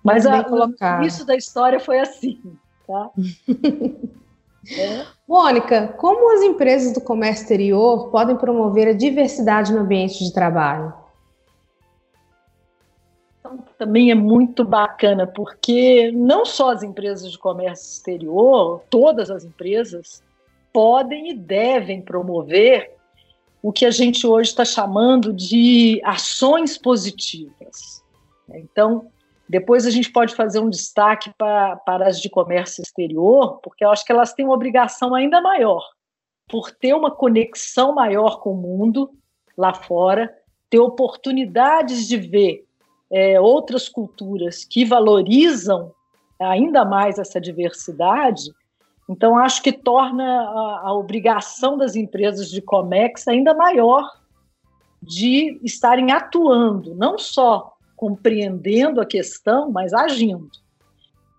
Mas 0.04 0.26
a, 0.28 0.46
o 0.48 1.02
início 1.02 1.26
da 1.26 1.36
história 1.36 1.80
foi 1.80 2.00
assim. 2.00 2.40
Tá? 2.88 3.10
É. 4.68 5.06
Mônica, 5.28 5.90
como 6.00 6.34
as 6.34 6.42
empresas 6.42 6.92
do 6.92 7.00
comércio 7.00 7.44
exterior 7.44 8.10
podem 8.10 8.36
promover 8.36 8.88
a 8.88 8.94
diversidade 8.94 9.72
no 9.72 9.82
ambiente 9.82 10.24
de 10.24 10.34
trabalho? 10.34 10.92
Então, 13.40 13.64
também 13.78 14.10
é 14.10 14.16
muito 14.16 14.66
bacana, 14.66 15.28
porque 15.28 16.12
não 16.12 16.44
só 16.46 16.72
as 16.72 16.82
empresas 16.82 17.32
de 17.32 17.38
comércio 17.38 17.86
exterior, 17.86 18.82
todas 18.90 19.30
as 19.30 19.44
empresas 19.44 20.24
podem 20.76 21.30
e 21.30 21.34
devem 21.34 22.02
promover 22.02 22.92
o 23.64 23.72
que 23.72 23.86
a 23.86 23.92
gente 23.92 24.28
hoje 24.28 24.50
está 24.50 24.66
chamando 24.66 25.32
de 25.32 26.02
ações 26.04 26.78
positivas. 26.78 28.04
Então, 28.50 29.08
depois 29.48 29.88
a 29.88 29.90
gente 29.90 30.12
pode 30.12 30.36
fazer 30.36 30.60
um 30.60 30.70
destaque 30.70 31.32
para, 31.38 31.78
para 31.78 32.10
as 32.10 32.20
de 32.20 32.30
comércio 32.30 32.82
exterior, 32.82 33.58
porque 33.64 33.86
eu 33.86 33.90
acho 33.90 34.04
que 34.04 34.12
elas 34.12 34.34
têm 34.34 34.44
uma 34.44 34.54
obrigação 34.54 35.16
ainda 35.16 35.40
maior, 35.40 35.82
por 36.46 36.70
ter 36.72 36.94
uma 36.94 37.10
conexão 37.10 37.96
maior 37.96 38.42
com 38.42 38.52
o 38.52 38.58
mundo 38.58 39.10
lá 39.58 39.74
fora, 39.74 40.30
ter 40.70 40.80
oportunidades 40.80 42.06
de 42.06 42.18
ver 42.18 42.66
é, 43.10 43.40
outras 43.40 43.88
culturas 43.88 44.66
que 44.66 44.84
valorizam 44.84 45.94
ainda 46.38 46.84
mais 46.84 47.18
essa 47.18 47.40
diversidade. 47.40 48.52
Então, 49.08 49.38
acho 49.38 49.62
que 49.62 49.72
torna 49.72 50.24
a, 50.24 50.82
a 50.86 50.94
obrigação 50.94 51.78
das 51.78 51.96
empresas 51.96 52.50
de 52.50 52.62
Comex 52.62 53.28
ainda 53.28 53.54
maior 53.54 54.10
de 55.02 55.60
estarem 55.64 56.12
atuando, 56.12 56.96
não 56.96 57.18
só 57.18 57.76
compreendendo 57.96 59.00
a 59.00 59.06
questão, 59.06 59.72
mas 59.72 59.94
agindo. 59.94 60.50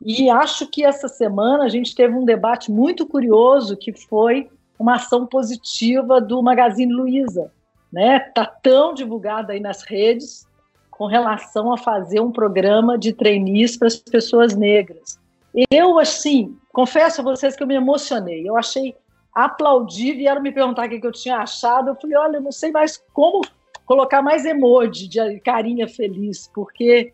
E 0.00 0.30
acho 0.30 0.66
que 0.68 0.84
essa 0.84 1.08
semana 1.08 1.64
a 1.64 1.68
gente 1.68 1.94
teve 1.94 2.14
um 2.14 2.24
debate 2.24 2.70
muito 2.70 3.06
curioso 3.06 3.76
que 3.76 3.92
foi 3.92 4.48
uma 4.78 4.96
ação 4.96 5.26
positiva 5.26 6.20
do 6.20 6.42
Magazine 6.42 6.92
Luiza, 6.92 7.50
né? 7.92 8.20
Tá 8.20 8.44
tão 8.44 8.94
divulgada 8.94 9.52
aí 9.52 9.60
nas 9.60 9.82
redes 9.82 10.46
com 10.90 11.06
relação 11.06 11.72
a 11.72 11.78
fazer 11.78 12.20
um 12.20 12.30
programa 12.30 12.96
de 12.96 13.12
trainees 13.12 13.76
para 13.76 13.88
as 13.88 13.96
pessoas 13.96 14.54
negras. 14.54 15.18
Eu, 15.70 15.98
assim, 15.98 16.58
confesso 16.72 17.20
a 17.20 17.24
vocês 17.24 17.56
que 17.56 17.62
eu 17.62 17.66
me 17.66 17.74
emocionei. 17.74 18.46
Eu 18.46 18.56
achei 18.56 18.94
aplaudível, 19.34 20.16
vieram 20.16 20.42
me 20.42 20.52
perguntar 20.52 20.86
o 20.86 20.88
que 20.88 21.06
eu 21.06 21.12
tinha 21.12 21.38
achado. 21.38 21.88
Eu 21.88 21.94
falei, 21.94 22.16
olha, 22.16 22.36
eu 22.36 22.42
não 22.42 22.52
sei 22.52 22.70
mais 22.70 23.02
como 23.12 23.42
colocar 23.86 24.20
mais 24.20 24.44
emoji 24.44 25.08
de 25.08 25.40
carinha 25.40 25.88
feliz, 25.88 26.50
porque. 26.52 27.12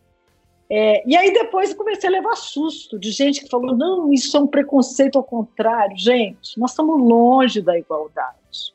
É, 0.74 1.06
e 1.06 1.14
aí 1.14 1.30
depois 1.34 1.74
comecei 1.74 2.08
a 2.08 2.12
levar 2.12 2.34
susto 2.34 2.98
de 2.98 3.10
gente 3.10 3.42
que 3.42 3.50
falou: 3.50 3.76
não, 3.76 4.10
isso 4.12 4.34
é 4.36 4.40
um 4.40 4.46
preconceito 4.46 5.18
ao 5.18 5.24
contrário. 5.24 5.96
Gente, 5.98 6.58
nós 6.58 6.70
estamos 6.70 6.98
longe 6.98 7.60
da 7.60 7.78
igualdade. 7.78 8.72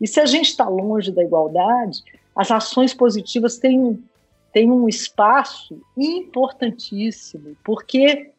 E 0.00 0.06
se 0.06 0.20
a 0.20 0.26
gente 0.26 0.50
está 0.50 0.68
longe 0.68 1.10
da 1.10 1.24
igualdade, 1.24 2.02
as 2.34 2.50
ações 2.50 2.94
positivas 2.94 3.58
têm, 3.58 4.02
têm 4.52 4.70
um 4.70 4.88
espaço 4.88 5.80
importantíssimo, 5.96 7.56
porque 7.64 8.30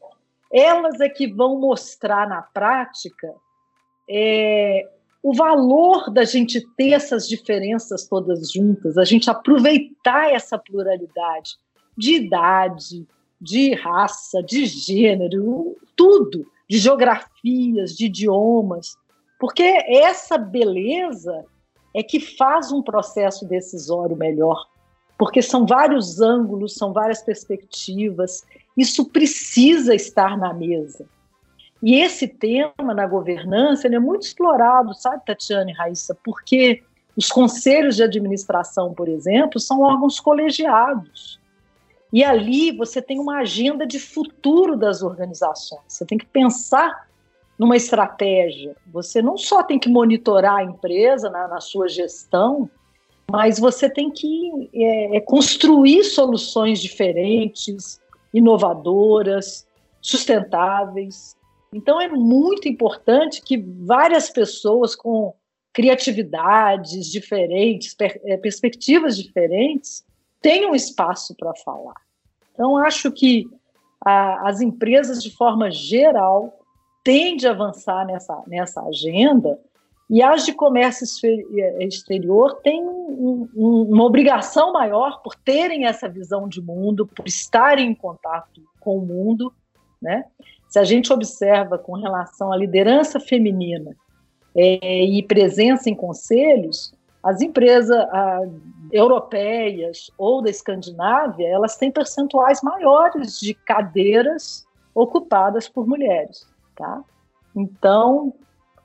elas 0.52 1.00
é 1.02 1.10
que 1.10 1.28
vão 1.28 1.60
mostrar 1.60 2.28
na 2.28 2.42
prática 2.42 3.34
é, 4.10 4.88
o 5.22 5.34
valor 5.34 6.10
da 6.10 6.24
gente 6.24 6.66
ter 6.76 6.92
essas 6.92 7.28
diferenças 7.28 8.08
todas 8.08 8.52
juntas, 8.52 8.98
a 8.98 9.04
gente 9.04 9.30
aproveitar 9.30 10.32
essa 10.32 10.58
pluralidade 10.58 11.58
de 11.98 12.16
idade, 12.16 13.06
de 13.40 13.74
raça, 13.74 14.42
de 14.42 14.66
gênero, 14.66 15.76
tudo, 15.96 16.46
de 16.70 16.78
geografias, 16.78 17.96
de 17.96 18.06
idiomas, 18.06 18.96
porque 19.40 19.64
essa 19.88 20.38
beleza 20.38 21.46
é 21.96 22.04
que 22.04 22.20
faz 22.20 22.72
um 22.72 22.82
processo 22.82 23.46
decisório 23.46 24.16
melhor, 24.16 24.68
porque 25.18 25.42
são 25.42 25.66
vários 25.66 26.22
ângulos, 26.22 26.76
são 26.76 26.94
várias 26.94 27.22
perspectivas, 27.24 28.44
isso 28.78 29.06
precisa 29.10 29.96
estar 29.96 30.38
na 30.38 30.54
mesa. 30.54 31.06
E 31.82 31.96
esse 31.96 32.28
tema 32.28 32.94
na 32.94 33.06
governança 33.08 33.88
é 33.88 34.00
muito 34.00 34.24
explorado, 34.24 34.94
sabe, 34.94 35.26
Tatiane 35.26 35.72
e 35.72 35.76
Raíssa, 35.76 36.18
porque 36.24 36.84
os 37.16 37.30
conselhos 37.30 37.96
de 37.96 38.04
administração, 38.04 38.94
por 38.94 39.08
exemplo, 39.08 39.60
são 39.60 39.82
órgãos 39.82 40.20
colegiados. 40.20 41.40
E 42.12 42.24
ali 42.24 42.72
você 42.72 43.02
tem 43.02 43.20
uma 43.20 43.40
agenda 43.40 43.86
de 43.86 44.00
futuro 44.00 44.78
das 44.78 45.02
organizações. 45.02 45.82
Você 45.88 46.06
tem 46.06 46.18
que 46.18 46.26
pensar 46.26 47.08
numa 47.58 47.76
estratégia. 47.76 48.76
Você 48.94 49.22
não 49.22 49.38
só 49.38 49.64
tem 49.64 49.80
que 49.80 49.90
monitorar 49.90 50.58
a 50.58 50.64
empresa 50.64 51.30
na, 51.30 51.48
na 51.48 51.60
sua 51.60 51.88
gestão, 51.88 52.70
mas 53.30 53.60
você 53.60 53.90
tem 53.90 54.10
que 54.10 54.70
é, 54.74 55.18
é 55.18 55.20
construir 55.20 56.04
soluções 56.04 56.80
diferentes, 56.80 58.00
inovadoras, 58.38 59.68
sustentáveis. 60.02 61.36
Então, 61.74 62.00
é 62.00 62.08
muito 62.08 62.68
importante 62.68 63.42
que 63.42 63.58
várias 63.58 64.30
pessoas 64.30 64.96
com 64.96 65.34
criatividades 65.74 67.06
diferentes, 67.12 67.94
per 67.94 68.20
é, 68.26 68.38
perspectivas 68.38 69.18
diferentes, 69.18 70.04
tenham 70.42 70.74
espaço 70.74 71.36
para 71.36 71.54
falar. 71.56 71.96
Então, 72.54 72.78
acho 72.78 73.12
que 73.12 73.48
a, 74.04 74.50
as 74.50 74.62
empresas, 74.62 75.22
de 75.22 75.30
forma 75.30 75.70
geral, 75.70 76.60
tendem 77.04 77.48
a 77.48 77.52
avançar 77.52 78.06
nessa, 78.06 78.44
nessa 78.48 78.82
agenda 78.82 79.60
e 80.10 80.24
as 80.24 80.46
de 80.46 80.54
comércio 80.54 81.06
é, 81.54 81.84
exterior 81.84 82.56
têm 82.64 82.82
um, 82.82 83.50
um, 83.54 83.82
uma 83.90 84.06
obrigação 84.06 84.72
maior 84.72 85.22
por 85.22 85.36
terem 85.36 85.86
essa 85.86 86.08
visão 86.08 86.48
de 86.48 86.62
mundo, 86.62 87.06
por 87.06 87.28
estarem 87.28 87.90
em 87.90 87.96
contato 87.96 88.62
com 88.80 88.98
o 88.98 89.06
mundo, 89.06 89.54
né? 90.02 90.26
Se 90.70 90.80
a 90.80 90.84
gente 90.84 91.12
observa 91.12 91.78
com 91.78 91.94
relação 91.94 92.52
à 92.54 92.58
liderança 92.58 93.20
feminina 93.20 93.96
é, 94.56 95.04
e 95.04 95.22
presença 95.24 95.90
em 95.90 95.96
conselhos, 95.96 96.94
as 97.22 97.42
empresas 97.42 97.98
a, 97.98 98.42
europeias 98.92 100.10
ou 100.18 100.42
da 100.42 100.50
Escandinávia, 100.50 101.48
elas 101.48 101.76
têm 101.76 101.92
percentuais 101.92 102.62
maiores 102.62 103.40
de 103.40 103.54
cadeiras 103.54 104.66
ocupadas 104.96 105.68
por 105.68 105.86
mulheres, 105.86 106.48
tá? 106.76 107.04
Então, 107.56 108.34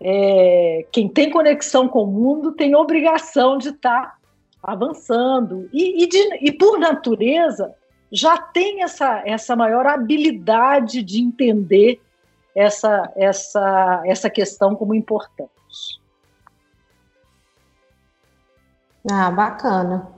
é, 0.05 0.87
quem 0.91 1.09
tem 1.09 1.31
conexão 1.31 1.89
com 1.89 2.05
o 2.05 2.07
mundo 2.07 2.53
tem 2.53 2.75
obrigação 2.75 3.57
de 3.57 3.69
estar 3.69 4.03
tá 4.03 4.17
avançando 4.63 5.69
e, 5.73 6.05
e, 6.05 6.09
de, 6.09 6.39
e 6.41 6.53
por 6.53 6.79
natureza 6.79 7.75
já 8.11 8.37
tem 8.37 8.83
essa, 8.83 9.23
essa 9.25 9.57
maior 9.57 9.87
habilidade 9.87 11.03
de 11.03 11.21
entender 11.21 12.01
essa, 12.55 13.11
essa, 13.17 14.03
essa 14.05 14.29
questão 14.29 14.75
como 14.75 14.95
importante. 14.95 15.51
Ah, 19.11 19.31
bacana. 19.31 20.09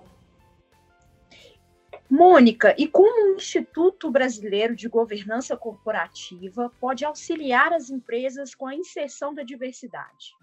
Mônica, 2.15 2.75
e 2.79 2.87
como 2.87 3.33
o 3.33 3.37
Instituto 3.37 4.11
Brasileiro 4.11 4.75
de 4.75 4.89
Governança 4.89 5.57
Corporativa 5.57 6.73
pode 6.81 7.05
auxiliar 7.05 7.73
as 7.73 7.91
empresas 7.91 8.55
com 8.55 8.67
a 8.67 8.75
inserção 8.75 9.35
da 9.35 9.43
diversidade? 9.43 10.35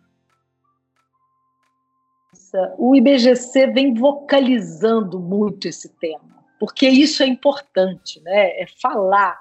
O 2.78 2.96
IBGC 2.96 3.68
vem 3.68 3.94
vocalizando 3.94 5.20
muito 5.20 5.68
esse 5.68 5.90
tema 5.98 6.42
porque 6.62 6.88
isso 6.88 7.24
é 7.24 7.26
importante, 7.26 8.22
né? 8.22 8.62
É 8.62 8.68
falar, 8.80 9.36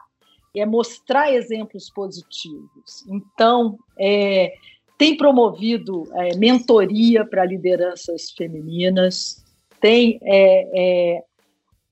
é 0.57 0.65
mostrar 0.65 1.31
exemplos 1.31 1.91
positivos. 1.91 3.07
Então, 3.11 3.79
é, 3.99 4.55
tem 4.97 5.19
promovido 5.19 6.05
é, 6.15 6.35
mentoria 6.35 7.23
para 7.23 7.45
lideranças 7.45 8.31
femininas, 8.31 9.45
tem 9.83 10.19
é, 10.23 11.19
é, 11.19 11.25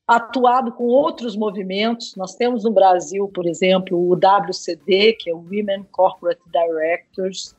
atuado 0.08 0.72
com 0.72 0.84
outros 0.84 1.36
movimentos. 1.36 2.16
Nós 2.16 2.34
temos 2.34 2.64
no 2.64 2.70
Brasil, 2.70 3.28
por 3.28 3.46
exemplo, 3.46 3.98
o 3.98 4.14
WCD, 4.14 5.12
que 5.12 5.28
é 5.28 5.34
o 5.34 5.38
Women 5.38 5.84
Corporate 5.92 6.40
Directors, 6.50 7.54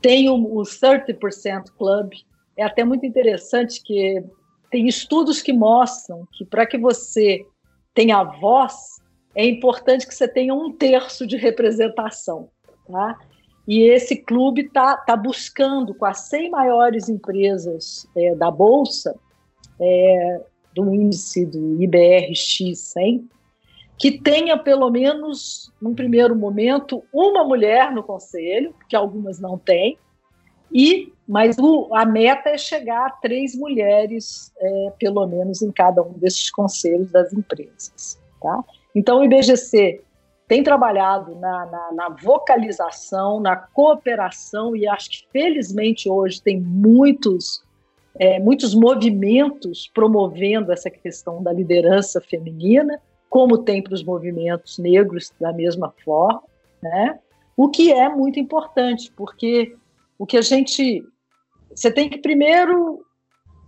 tem 0.00 0.30
o, 0.30 0.34
o 0.34 0.62
30% 0.62 1.64
Club. 1.76 2.12
É 2.56 2.64
até 2.64 2.82
muito 2.82 3.04
interessante 3.04 3.82
que 3.82 4.24
tem 4.70 4.88
estudos 4.88 5.42
que 5.42 5.52
mostram 5.52 6.26
que 6.32 6.46
para 6.46 6.64
que 6.64 6.78
você 6.78 7.44
tenha 7.92 8.24
voz, 8.24 9.02
é 9.34 9.44
importante 9.44 10.06
que 10.06 10.14
você 10.14 10.26
tenha 10.26 10.54
um 10.54 10.72
terço 10.72 11.26
de 11.26 11.36
representação. 11.36 12.48
Tá? 12.90 13.18
E 13.68 13.82
esse 13.82 14.16
clube 14.16 14.62
está 14.62 14.96
tá 14.96 15.14
buscando, 15.14 15.94
com 15.94 16.06
as 16.06 16.20
100 16.20 16.50
maiores 16.50 17.10
empresas 17.10 18.08
é, 18.16 18.34
da 18.34 18.50
Bolsa, 18.50 19.14
é, 19.78 20.40
do 20.74 20.92
índice 20.94 21.46
do 21.46 21.82
IBRX 21.82 22.78
100, 22.78 23.28
que 23.98 24.18
tenha 24.18 24.56
pelo 24.58 24.90
menos, 24.90 25.72
num 25.80 25.94
primeiro 25.94 26.34
momento, 26.34 27.02
uma 27.12 27.44
mulher 27.44 27.92
no 27.92 28.02
conselho, 28.02 28.74
que 28.88 28.96
algumas 28.96 29.38
não 29.38 29.56
têm, 29.58 29.96
e 30.72 31.12
mas 31.28 31.56
o, 31.58 31.88
a 31.94 32.04
meta 32.04 32.50
é 32.50 32.58
chegar 32.58 33.06
a 33.06 33.10
três 33.10 33.54
mulheres, 33.54 34.52
é, 34.58 34.92
pelo 34.98 35.26
menos, 35.26 35.62
em 35.62 35.70
cada 35.70 36.02
um 36.02 36.12
desses 36.14 36.50
conselhos 36.50 37.10
das 37.10 37.32
empresas. 37.32 38.20
Tá? 38.40 38.62
Então, 38.94 39.20
o 39.20 39.24
IBGC 39.24 40.02
tem 40.48 40.62
trabalhado 40.62 41.34
na, 41.36 41.66
na, 41.66 41.92
na, 41.92 42.08
vocalização, 42.08 43.40
na 43.40 43.56
cooperação, 43.56 44.76
e 44.76 44.86
acho 44.86 45.10
que, 45.10 45.26
felizmente, 45.32 46.10
hoje 46.10 46.42
tem 46.42 46.60
muitos, 46.60 47.62
é, 48.18 48.38
muitos 48.38 48.74
movimentos 48.74 49.90
promovendo 49.92 50.72
essa 50.72 50.90
questão 50.90 51.42
da 51.42 51.52
liderança 51.52 52.20
feminina, 52.20 53.00
como 53.28 53.58
tem 53.58 53.82
para 53.82 53.94
os 53.94 54.04
movimentos 54.04 54.78
negros 54.78 55.32
da 55.40 55.52
mesma 55.52 55.92
forma, 56.04 56.42
né? 56.82 57.18
o 57.56 57.68
que 57.68 57.92
é 57.92 58.08
muito 58.08 58.38
importante, 58.38 59.12
porque 59.16 59.76
o 60.18 60.26
que 60.26 60.36
a 60.36 60.42
gente. 60.42 61.04
Você 61.74 61.90
tem 61.90 62.08
que 62.08 62.18
primeiro 62.18 63.04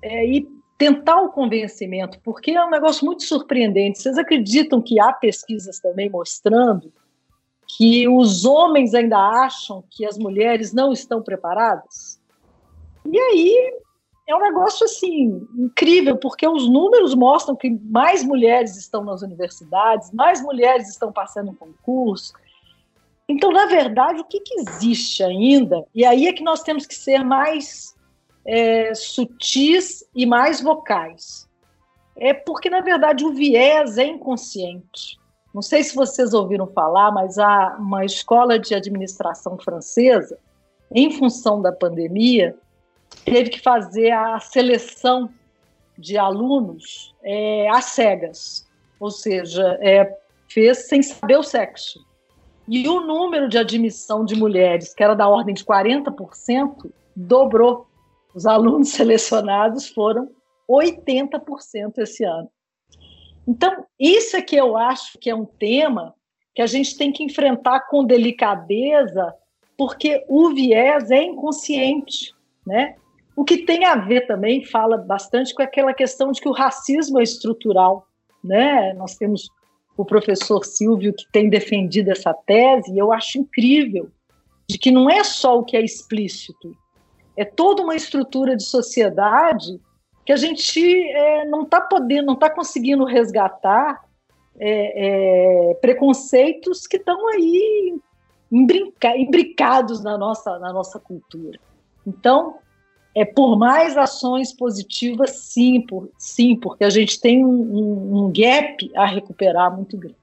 é, 0.02 0.26
ir 0.26 0.46
tentar 0.76 1.22
o 1.22 1.30
convencimento, 1.30 2.18
porque 2.22 2.50
é 2.50 2.64
um 2.64 2.70
negócio 2.70 3.06
muito 3.06 3.22
surpreendente. 3.22 3.98
Vocês 3.98 4.18
acreditam 4.18 4.82
que 4.82 5.00
há 5.00 5.12
pesquisas 5.12 5.78
também 5.80 6.10
mostrando 6.10 6.92
que 7.66 8.06
os 8.06 8.44
homens 8.44 8.92
ainda 8.92 9.16
acham 9.16 9.82
que 9.90 10.04
as 10.04 10.18
mulheres 10.18 10.72
não 10.72 10.92
estão 10.92 11.22
preparadas? 11.22 12.20
E 13.06 13.18
aí 13.18 13.83
é 14.26 14.34
um 14.34 14.40
negócio 14.40 14.84
assim 14.84 15.46
incrível, 15.56 16.16
porque 16.16 16.46
os 16.46 16.68
números 16.68 17.14
mostram 17.14 17.54
que 17.54 17.70
mais 17.70 18.24
mulheres 18.24 18.76
estão 18.76 19.04
nas 19.04 19.22
universidades, 19.22 20.10
mais 20.12 20.42
mulheres 20.42 20.88
estão 20.88 21.12
passando 21.12 21.50
em 21.50 21.54
concurso, 21.54 22.32
então, 23.28 23.50
na 23.50 23.66
verdade, 23.66 24.20
o 24.20 24.24
que, 24.24 24.40
que 24.40 24.54
existe 24.60 25.22
ainda? 25.22 25.84
E 25.94 26.04
aí 26.04 26.26
é 26.26 26.32
que 26.32 26.42
nós 26.42 26.62
temos 26.62 26.86
que 26.86 26.94
ser 26.94 27.24
mais 27.24 27.94
é, 28.46 28.94
sutis 28.94 30.04
e 30.14 30.26
mais 30.26 30.60
vocais. 30.60 31.48
É 32.16 32.34
porque, 32.34 32.68
na 32.68 32.80
verdade, 32.80 33.24
o 33.24 33.32
viés 33.32 33.96
é 33.96 34.04
inconsciente. 34.04 35.18
Não 35.54 35.62
sei 35.62 35.82
se 35.82 35.94
vocês 35.94 36.34
ouviram 36.34 36.66
falar, 36.66 37.12
mas 37.12 37.38
há 37.38 37.76
uma 37.78 38.04
escola 38.04 38.58
de 38.58 38.74
administração 38.74 39.56
francesa, 39.58 40.38
em 40.92 41.10
função 41.10 41.62
da 41.62 41.72
pandemia, 41.72 42.56
teve 43.24 43.50
que 43.50 43.60
fazer 43.60 44.10
a 44.10 44.38
seleção 44.38 45.30
de 45.96 46.18
alunos 46.18 47.14
é, 47.22 47.68
às 47.70 47.86
cegas, 47.86 48.68
ou 48.98 49.10
seja, 49.10 49.78
é, 49.80 50.16
fez 50.48 50.88
sem 50.88 51.02
saber 51.02 51.36
o 51.36 51.42
sexo. 51.42 52.04
E 52.66 52.88
o 52.88 53.00
número 53.00 53.48
de 53.48 53.58
admissão 53.58 54.24
de 54.24 54.34
mulheres, 54.34 54.94
que 54.94 55.02
era 55.02 55.14
da 55.14 55.28
ordem 55.28 55.54
de 55.54 55.64
40%, 55.64 56.90
dobrou. 57.14 57.86
Os 58.34 58.46
alunos 58.46 58.88
selecionados 58.94 59.88
foram 59.88 60.30
80% 60.68 61.98
esse 61.98 62.24
ano. 62.24 62.48
Então, 63.46 63.84
isso 64.00 64.36
é 64.36 64.42
que 64.42 64.56
eu 64.56 64.76
acho 64.76 65.18
que 65.18 65.28
é 65.28 65.34
um 65.34 65.44
tema 65.44 66.14
que 66.54 66.62
a 66.62 66.66
gente 66.66 66.96
tem 66.96 67.12
que 67.12 67.22
enfrentar 67.22 67.80
com 67.88 68.04
delicadeza, 68.04 69.34
porque 69.76 70.24
o 70.28 70.54
viés 70.54 71.10
é 71.10 71.22
inconsciente, 71.22 72.32
né? 72.66 72.96
O 73.36 73.44
que 73.44 73.58
tem 73.58 73.84
a 73.84 73.96
ver 73.96 74.26
também, 74.26 74.64
fala 74.64 74.96
bastante 74.96 75.54
com 75.54 75.62
aquela 75.62 75.92
questão 75.92 76.30
de 76.30 76.40
que 76.40 76.48
o 76.48 76.52
racismo 76.52 77.18
é 77.18 77.22
estrutural, 77.22 78.06
né? 78.42 78.92
Nós 78.94 79.16
temos 79.16 79.48
o 79.96 80.04
professor 80.04 80.64
Silvio 80.64 81.12
que 81.12 81.26
tem 81.32 81.48
defendido 81.48 82.10
essa 82.10 82.32
tese, 82.32 82.92
e 82.92 82.98
eu 82.98 83.12
acho 83.12 83.38
incrível, 83.38 84.10
de 84.68 84.78
que 84.78 84.90
não 84.90 85.10
é 85.10 85.22
só 85.24 85.58
o 85.58 85.64
que 85.64 85.76
é 85.76 85.82
explícito, 85.82 86.76
é 87.36 87.44
toda 87.44 87.82
uma 87.82 87.96
estrutura 87.96 88.56
de 88.56 88.64
sociedade 88.64 89.80
que 90.24 90.32
a 90.32 90.36
gente 90.36 90.80
é, 90.80 91.44
não 91.44 91.62
está 91.62 91.80
podendo, 91.80 92.26
não 92.26 92.34
está 92.34 92.48
conseguindo 92.48 93.04
resgatar 93.04 94.04
é, 94.58 95.70
é, 95.70 95.74
preconceitos 95.74 96.86
que 96.86 96.96
estão 96.96 97.28
aí 97.28 97.98
imbricados 98.50 100.02
na 100.02 100.16
nossa, 100.16 100.58
na 100.58 100.72
nossa 100.72 100.98
cultura. 100.98 101.58
Então, 102.06 102.58
é 103.14 103.24
por 103.24 103.56
mais 103.56 103.96
ações 103.96 104.52
positivas, 104.52 105.30
sim, 105.30 105.80
por, 105.80 106.08
sim 106.18 106.56
porque 106.56 106.84
a 106.84 106.90
gente 106.90 107.20
tem 107.20 107.44
um, 107.44 108.24
um 108.24 108.32
gap 108.32 108.90
a 108.96 109.06
recuperar 109.06 109.74
muito 109.74 109.96
grande. 109.96 110.16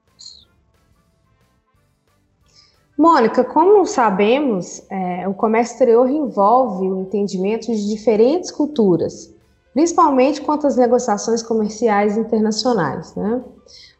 Mônica, 2.96 3.42
como 3.42 3.86
sabemos, 3.86 4.82
é, 4.90 5.26
o 5.26 5.32
comércio 5.32 5.72
exterior 5.72 6.08
envolve 6.08 6.86
o 6.86 7.00
entendimento 7.00 7.66
de 7.66 7.88
diferentes 7.88 8.50
culturas, 8.50 9.34
principalmente 9.72 10.42
quanto 10.42 10.66
às 10.66 10.76
negociações 10.76 11.42
comerciais 11.42 12.18
internacionais. 12.18 13.14
Né? 13.14 13.42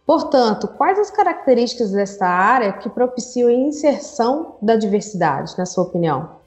Portanto, 0.06 0.68
quais 0.68 0.98
as 0.98 1.10
características 1.10 1.92
desta 1.92 2.26
área 2.26 2.74
que 2.74 2.90
propiciam 2.90 3.48
a 3.48 3.52
inserção 3.52 4.56
da 4.60 4.76
diversidade, 4.76 5.54
na 5.56 5.64
sua 5.64 5.84
opinião? 5.84 6.41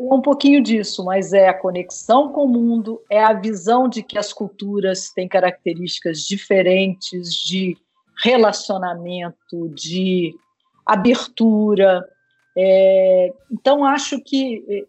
É 0.00 0.14
um 0.14 0.22
pouquinho 0.22 0.62
disso, 0.62 1.04
mas 1.04 1.34
é 1.34 1.48
a 1.48 1.54
conexão 1.54 2.32
com 2.32 2.44
o 2.44 2.48
mundo, 2.48 3.02
é 3.10 3.22
a 3.22 3.34
visão 3.34 3.86
de 3.86 4.02
que 4.02 4.16
as 4.16 4.32
culturas 4.32 5.10
têm 5.10 5.28
características 5.28 6.20
diferentes 6.20 7.34
de 7.34 7.76
relacionamento, 8.24 9.68
de 9.74 10.34
abertura. 10.86 12.02
É, 12.56 13.30
então, 13.52 13.84
acho 13.84 14.18
que 14.22 14.86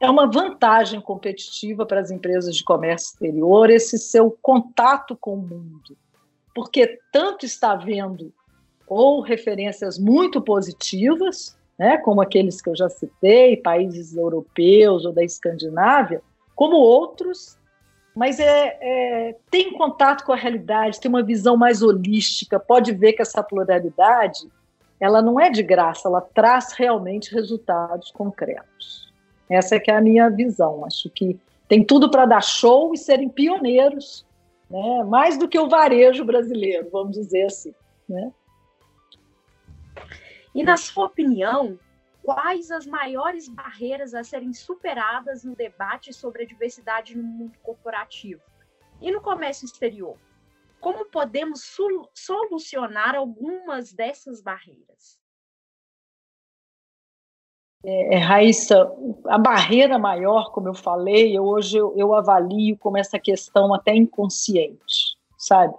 é 0.00 0.10
uma 0.10 0.28
vantagem 0.28 1.00
competitiva 1.00 1.86
para 1.86 2.00
as 2.00 2.10
empresas 2.10 2.56
de 2.56 2.64
comércio 2.64 3.12
exterior 3.12 3.70
esse 3.70 3.96
seu 3.96 4.36
contato 4.42 5.16
com 5.16 5.34
o 5.34 5.42
mundo, 5.42 5.96
porque 6.52 6.98
tanto 7.12 7.46
está 7.46 7.76
vendo 7.76 8.34
ou 8.88 9.20
referências 9.20 10.00
muito 10.00 10.42
positivas, 10.42 11.56
né, 11.82 11.98
como 11.98 12.20
aqueles 12.20 12.62
que 12.62 12.70
eu 12.70 12.76
já 12.76 12.88
citei, 12.88 13.56
países 13.56 14.16
europeus 14.16 15.04
ou 15.04 15.12
da 15.12 15.24
Escandinávia, 15.24 16.22
como 16.54 16.76
outros, 16.76 17.58
mas 18.14 18.38
é, 18.38 18.78
é, 18.80 19.36
tem 19.50 19.72
contato 19.72 20.24
com 20.24 20.32
a 20.32 20.36
realidade, 20.36 21.00
tem 21.00 21.08
uma 21.08 21.24
visão 21.24 21.56
mais 21.56 21.82
holística, 21.82 22.60
pode 22.60 22.92
ver 22.92 23.14
que 23.14 23.22
essa 23.22 23.42
pluralidade 23.42 24.48
ela 25.00 25.20
não 25.20 25.40
é 25.40 25.50
de 25.50 25.60
graça, 25.60 26.06
ela 26.06 26.20
traz 26.20 26.72
realmente 26.72 27.34
resultados 27.34 28.12
concretos. 28.12 29.12
Essa 29.50 29.74
é 29.74 29.80
que 29.80 29.90
é 29.90 29.96
a 29.96 30.00
minha 30.00 30.30
visão. 30.30 30.84
Acho 30.84 31.10
que 31.10 31.36
tem 31.66 31.82
tudo 31.82 32.08
para 32.08 32.26
dar 32.26 32.44
show 32.44 32.94
e 32.94 32.96
serem 32.96 33.28
pioneiros, 33.28 34.24
né? 34.70 35.02
mais 35.02 35.36
do 35.36 35.48
que 35.48 35.58
o 35.58 35.68
varejo 35.68 36.24
brasileiro, 36.24 36.88
vamos 36.92 37.16
dizer 37.16 37.46
assim. 37.46 37.74
Né? 38.08 38.30
E 40.54 40.62
na 40.62 40.76
sua 40.76 41.06
opinião, 41.06 41.78
quais 42.22 42.70
as 42.70 42.86
maiores 42.86 43.48
barreiras 43.48 44.14
a 44.14 44.22
serem 44.22 44.52
superadas 44.52 45.44
no 45.44 45.56
debate 45.56 46.12
sobre 46.12 46.42
a 46.42 46.46
diversidade 46.46 47.16
no 47.16 47.22
mundo 47.22 47.58
corporativo 47.62 48.42
e 49.00 49.10
no 49.10 49.20
comércio 49.20 49.64
exterior? 49.64 50.16
Como 50.80 51.04
podemos 51.06 51.76
solucionar 52.14 53.14
algumas 53.14 53.92
dessas 53.92 54.42
barreiras? 54.42 55.20
É, 57.84 58.14
é, 58.14 58.18
Raíssa, 58.18 58.92
a 59.26 59.38
barreira 59.38 59.98
maior, 59.98 60.52
como 60.52 60.68
eu 60.68 60.74
falei, 60.74 61.36
eu, 61.36 61.44
hoje 61.44 61.76
eu, 61.76 61.94
eu, 61.96 62.14
avalio 62.14 62.76
como 62.78 62.96
essa 62.96 63.18
questão 63.18 63.74
até 63.74 63.94
inconsciente, 63.94 65.16
sabe? 65.36 65.74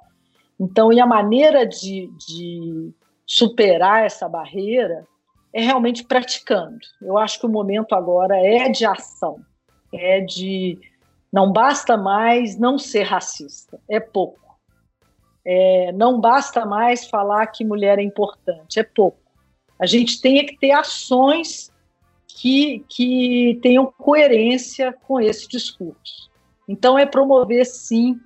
Então, 0.59 0.91
e 0.91 0.99
a 0.99 1.05
maneira 1.05 1.65
de, 1.65 2.07
de 2.17 2.93
superar 3.25 4.05
essa 4.05 4.27
barreira 4.27 5.07
é 5.53 5.62
realmente 5.62 6.03
praticando. 6.03 6.79
Eu 7.01 7.17
acho 7.17 7.39
que 7.39 7.45
o 7.45 7.49
momento 7.49 7.93
agora 7.93 8.38
é 8.38 8.69
de 8.69 8.86
ação, 8.86 9.39
é 9.93 10.19
de 10.19 10.79
não 11.31 11.51
basta 11.51 11.97
mais 11.97 12.57
não 12.57 12.77
ser 12.77 13.03
racista, 13.03 13.79
é 13.89 13.99
pouco. 13.99 14.39
É, 15.45 15.91
não 15.91 16.19
basta 16.19 16.65
mais 16.65 17.05
falar 17.05 17.47
que 17.47 17.65
mulher 17.65 17.99
é 17.99 18.03
importante, 18.03 18.79
é 18.79 18.83
pouco. 18.83 19.19
A 19.79 19.86
gente 19.86 20.21
tem 20.21 20.45
que 20.45 20.57
ter 20.57 20.71
ações 20.71 21.71
que, 22.27 22.86
que 22.88 23.59
tenham 23.62 23.91
coerência 23.97 24.93
com 24.93 25.19
esse 25.19 25.47
discurso. 25.47 26.31
Então, 26.67 26.97
é 26.97 27.05
promover, 27.05 27.65
sim, 27.65 28.19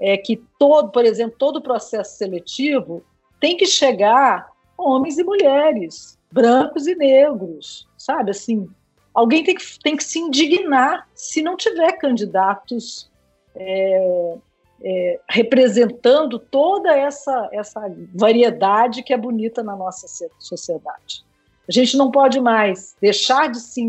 é, 0.00 0.16
que 0.16 0.42
todo, 0.58 0.90
por 0.90 1.04
exemplo, 1.04 1.36
todo 1.38 1.60
processo 1.60 2.16
seletivo 2.16 3.04
tem 3.42 3.56
que 3.56 3.66
chegar 3.66 4.52
homens 4.78 5.18
e 5.18 5.24
mulheres, 5.24 6.16
brancos 6.30 6.86
e 6.86 6.94
negros, 6.94 7.88
sabe? 7.98 8.30
Assim, 8.30 8.70
alguém 9.12 9.42
tem 9.42 9.56
que, 9.56 9.64
tem 9.82 9.96
que 9.96 10.04
se 10.04 10.20
indignar 10.20 11.08
se 11.12 11.42
não 11.42 11.56
tiver 11.56 11.90
candidatos 11.98 13.10
é, 13.56 14.36
é, 14.84 15.20
representando 15.28 16.38
toda 16.38 16.96
essa, 16.96 17.48
essa 17.52 17.92
variedade 18.14 19.02
que 19.02 19.12
é 19.12 19.18
bonita 19.18 19.60
na 19.60 19.74
nossa 19.74 20.06
sociedade. 20.38 21.24
A 21.68 21.72
gente 21.72 21.96
não 21.96 22.12
pode 22.12 22.40
mais 22.40 22.94
deixar 23.00 23.50
de 23.50 23.58
se 23.58 23.82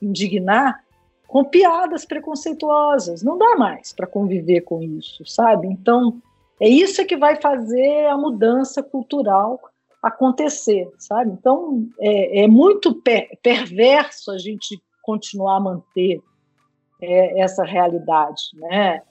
indignar 0.00 0.84
com 1.26 1.44
piadas 1.44 2.04
preconceituosas. 2.04 3.20
Não 3.20 3.36
dá 3.36 3.56
mais 3.56 3.92
para 3.92 4.06
conviver 4.06 4.60
com 4.60 4.80
isso, 4.80 5.26
sabe? 5.26 5.66
Então, 5.66 6.22
é 6.62 6.68
isso 6.68 7.04
que 7.04 7.16
vai 7.16 7.34
fazer 7.40 8.06
a 8.06 8.16
mudança 8.16 8.84
cultural 8.84 9.60
acontecer, 10.00 10.88
sabe? 10.96 11.32
Então, 11.32 11.88
é, 11.98 12.44
é 12.44 12.46
muito 12.46 12.94
per 12.94 13.28
perverso 13.42 14.30
a 14.30 14.38
gente 14.38 14.80
continuar 15.02 15.56
a 15.56 15.60
manter 15.60 16.22
é, 17.00 17.40
essa 17.40 17.64
realidade, 17.64 18.42
né? 18.54 19.02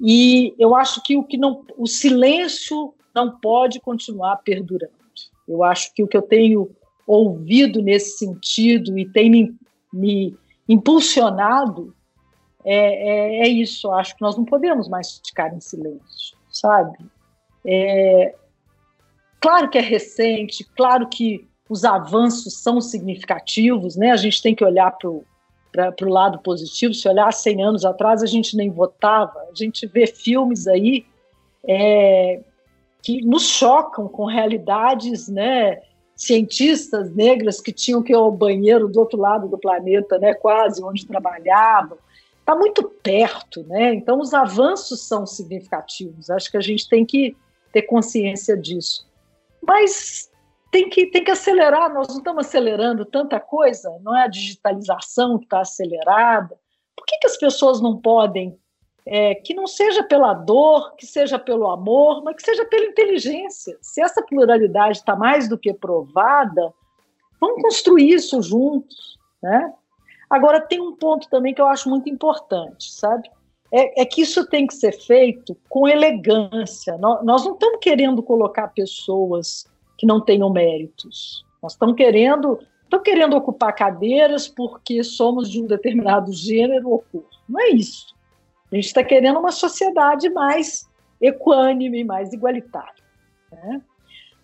E 0.00 0.54
eu 0.58 0.74
acho 0.74 1.02
que 1.02 1.14
o 1.14 1.22
que 1.22 1.36
não, 1.36 1.62
o 1.76 1.86
silêncio 1.86 2.94
não 3.14 3.38
pode 3.38 3.80
continuar 3.80 4.38
perdurando. 4.38 4.92
Eu 5.46 5.62
acho 5.62 5.92
que 5.92 6.02
o 6.02 6.08
que 6.08 6.16
eu 6.16 6.22
tenho 6.22 6.74
ouvido 7.06 7.82
nesse 7.82 8.16
sentido 8.16 8.98
e 8.98 9.06
tem 9.06 9.30
me, 9.30 9.54
me 9.92 10.34
impulsionado, 10.66 11.94
é, 12.64 12.76
é, 12.76 13.46
é, 13.46 13.48
isso. 13.48 13.90
Acho 13.92 14.16
que 14.16 14.22
nós 14.22 14.38
não 14.38 14.44
podemos 14.46 14.88
mais 14.88 15.20
ficar 15.26 15.54
em 15.54 15.60
silêncio, 15.60 16.34
sabe? 16.54 16.96
É, 17.66 18.34
claro 19.40 19.68
que 19.68 19.76
é 19.76 19.80
recente, 19.80 20.64
claro 20.76 21.08
que 21.08 21.46
os 21.68 21.84
avanços 21.84 22.62
são 22.62 22.80
significativos, 22.80 23.96
né? 23.96 24.10
A 24.12 24.16
gente 24.16 24.40
tem 24.40 24.54
que 24.54 24.64
olhar 24.64 24.90
para 24.92 25.10
o 25.10 26.08
lado 26.08 26.38
positivo. 26.38 26.94
Se 26.94 27.08
olhar 27.08 27.32
100 27.32 27.62
anos 27.64 27.84
atrás, 27.84 28.22
a 28.22 28.26
gente 28.26 28.56
nem 28.56 28.70
votava. 28.70 29.38
A 29.50 29.54
gente 29.54 29.86
vê 29.86 30.06
filmes 30.06 30.68
aí 30.68 31.04
é, 31.66 32.40
que 33.02 33.24
nos 33.24 33.48
chocam 33.48 34.06
com 34.06 34.26
realidades, 34.26 35.28
né? 35.28 35.80
cientistas 36.16 37.12
negras 37.14 37.60
que 37.60 37.72
tinham 37.72 38.02
que 38.02 38.12
ir 38.12 38.16
ao 38.16 38.30
banheiro 38.30 38.88
do 38.88 39.00
outro 39.00 39.18
lado 39.18 39.48
do 39.48 39.58
planeta, 39.58 40.18
né, 40.18 40.32
quase 40.34 40.82
onde 40.82 41.06
trabalhavam. 41.06 41.98
Está 42.44 42.54
muito 42.54 42.82
perto, 43.02 43.64
né? 43.64 43.94
Então 43.94 44.20
os 44.20 44.34
avanços 44.34 45.00
são 45.08 45.24
significativos. 45.24 46.28
Acho 46.28 46.50
que 46.50 46.58
a 46.58 46.60
gente 46.60 46.86
tem 46.86 47.02
que 47.02 47.34
ter 47.72 47.82
consciência 47.82 48.54
disso. 48.54 49.08
Mas 49.66 50.30
tem 50.70 50.90
que, 50.90 51.06
tem 51.06 51.24
que 51.24 51.30
acelerar, 51.30 51.90
nós 51.90 52.08
não 52.08 52.18
estamos 52.18 52.46
acelerando 52.46 53.06
tanta 53.06 53.40
coisa, 53.40 53.98
não 54.02 54.14
é 54.14 54.24
a 54.24 54.28
digitalização 54.28 55.38
que 55.38 55.44
está 55.44 55.60
acelerada. 55.60 56.54
Por 56.94 57.06
que, 57.06 57.16
que 57.16 57.26
as 57.26 57.38
pessoas 57.38 57.80
não 57.80 57.98
podem, 57.98 58.58
é, 59.06 59.36
que 59.36 59.54
não 59.54 59.66
seja 59.66 60.02
pela 60.02 60.34
dor, 60.34 60.96
que 60.96 61.06
seja 61.06 61.38
pelo 61.38 61.70
amor, 61.70 62.22
mas 62.22 62.36
que 62.36 62.42
seja 62.42 62.66
pela 62.66 62.84
inteligência? 62.84 63.78
Se 63.80 64.02
essa 64.02 64.20
pluralidade 64.20 64.98
está 64.98 65.16
mais 65.16 65.48
do 65.48 65.56
que 65.56 65.72
provada, 65.72 66.74
vamos 67.40 67.62
construir 67.62 68.10
isso 68.10 68.42
juntos, 68.42 69.18
né? 69.42 69.72
Agora, 70.34 70.60
tem 70.60 70.80
um 70.80 70.96
ponto 70.96 71.28
também 71.28 71.54
que 71.54 71.60
eu 71.60 71.68
acho 71.68 71.88
muito 71.88 72.08
importante, 72.08 72.90
sabe? 72.90 73.30
É, 73.70 74.02
é 74.02 74.04
que 74.04 74.20
isso 74.20 74.44
tem 74.48 74.66
que 74.66 74.74
ser 74.74 74.90
feito 74.90 75.56
com 75.68 75.86
elegância. 75.86 76.98
Nós, 76.98 77.24
nós 77.24 77.44
não 77.44 77.52
estamos 77.52 77.78
querendo 77.80 78.20
colocar 78.20 78.66
pessoas 78.66 79.64
que 79.96 80.04
não 80.04 80.20
tenham 80.20 80.50
méritos. 80.50 81.46
Nós 81.62 81.74
estamos 81.74 81.94
querendo, 81.94 82.58
estamos 82.82 83.04
querendo 83.04 83.36
ocupar 83.36 83.76
cadeiras 83.76 84.48
porque 84.48 85.04
somos 85.04 85.48
de 85.48 85.62
um 85.62 85.68
determinado 85.68 86.32
gênero 86.32 86.90
ou 86.90 87.04
cor. 87.12 87.28
Não 87.48 87.60
é 87.60 87.68
isso. 87.68 88.12
A 88.72 88.74
gente 88.74 88.86
está 88.86 89.04
querendo 89.04 89.38
uma 89.38 89.52
sociedade 89.52 90.28
mais 90.30 90.90
equânime, 91.20 92.02
mais 92.02 92.32
igualitária. 92.32 93.04
Né? 93.52 93.80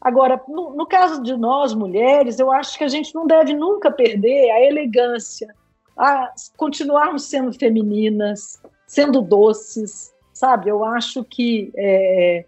Agora, 0.01 0.41
no, 0.47 0.71
no, 0.71 0.87
caso 0.87 1.21
de 1.21 1.37
nós 1.37 1.75
mulheres, 1.75 2.39
eu 2.39 2.53
acho 2.53 2.79
que 2.79 2.85
a 2.85 2.89
gente 2.89 3.13
não 3.13 3.27
deve 3.27 3.55
nunca 3.55 3.91
perder 3.91 4.53
a 4.53 4.65
elegância, 4.65 5.53
a 6.01 6.33
continuarmos 6.57 7.25
sendo 7.25 7.53
femininas, 7.53 8.61
sendo 8.87 9.21
doces, 9.21 10.11
sabe? 10.33 10.71
Eu 10.71 10.83
acho 10.83 11.23
que 11.23 11.71
é, 11.77 12.47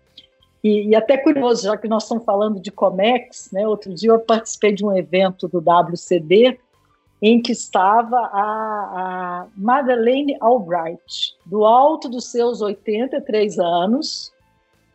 e, 0.65 0.89
e, 0.89 0.97
até 0.97 1.19
curioso, 1.19 1.65
já 1.65 1.77
que 1.77 1.87
nós 1.87 2.05
estamos 2.05 2.25
falando 2.25 2.59
de 2.59 2.71
Comex, 2.71 3.51
né? 3.53 3.69
Outro 3.69 3.93
dia 3.93 4.11
eu 4.11 4.21
participei 4.21 4.73
de 4.73 4.85
um 4.85 4.97
evento 4.97 5.47
do 5.49 5.59
WCD 5.59 6.59
em 7.21 7.43
que 7.43 7.53
estava 7.53 8.17
a, 8.17 8.33
a 8.33 9.47
Madeleine 9.57 10.37
Albright, 10.41 11.37
do 11.45 11.65
alto 11.65 12.09
dos 12.09 12.31
seus 12.31 12.61
83 12.63 13.59
anos, 13.59 14.33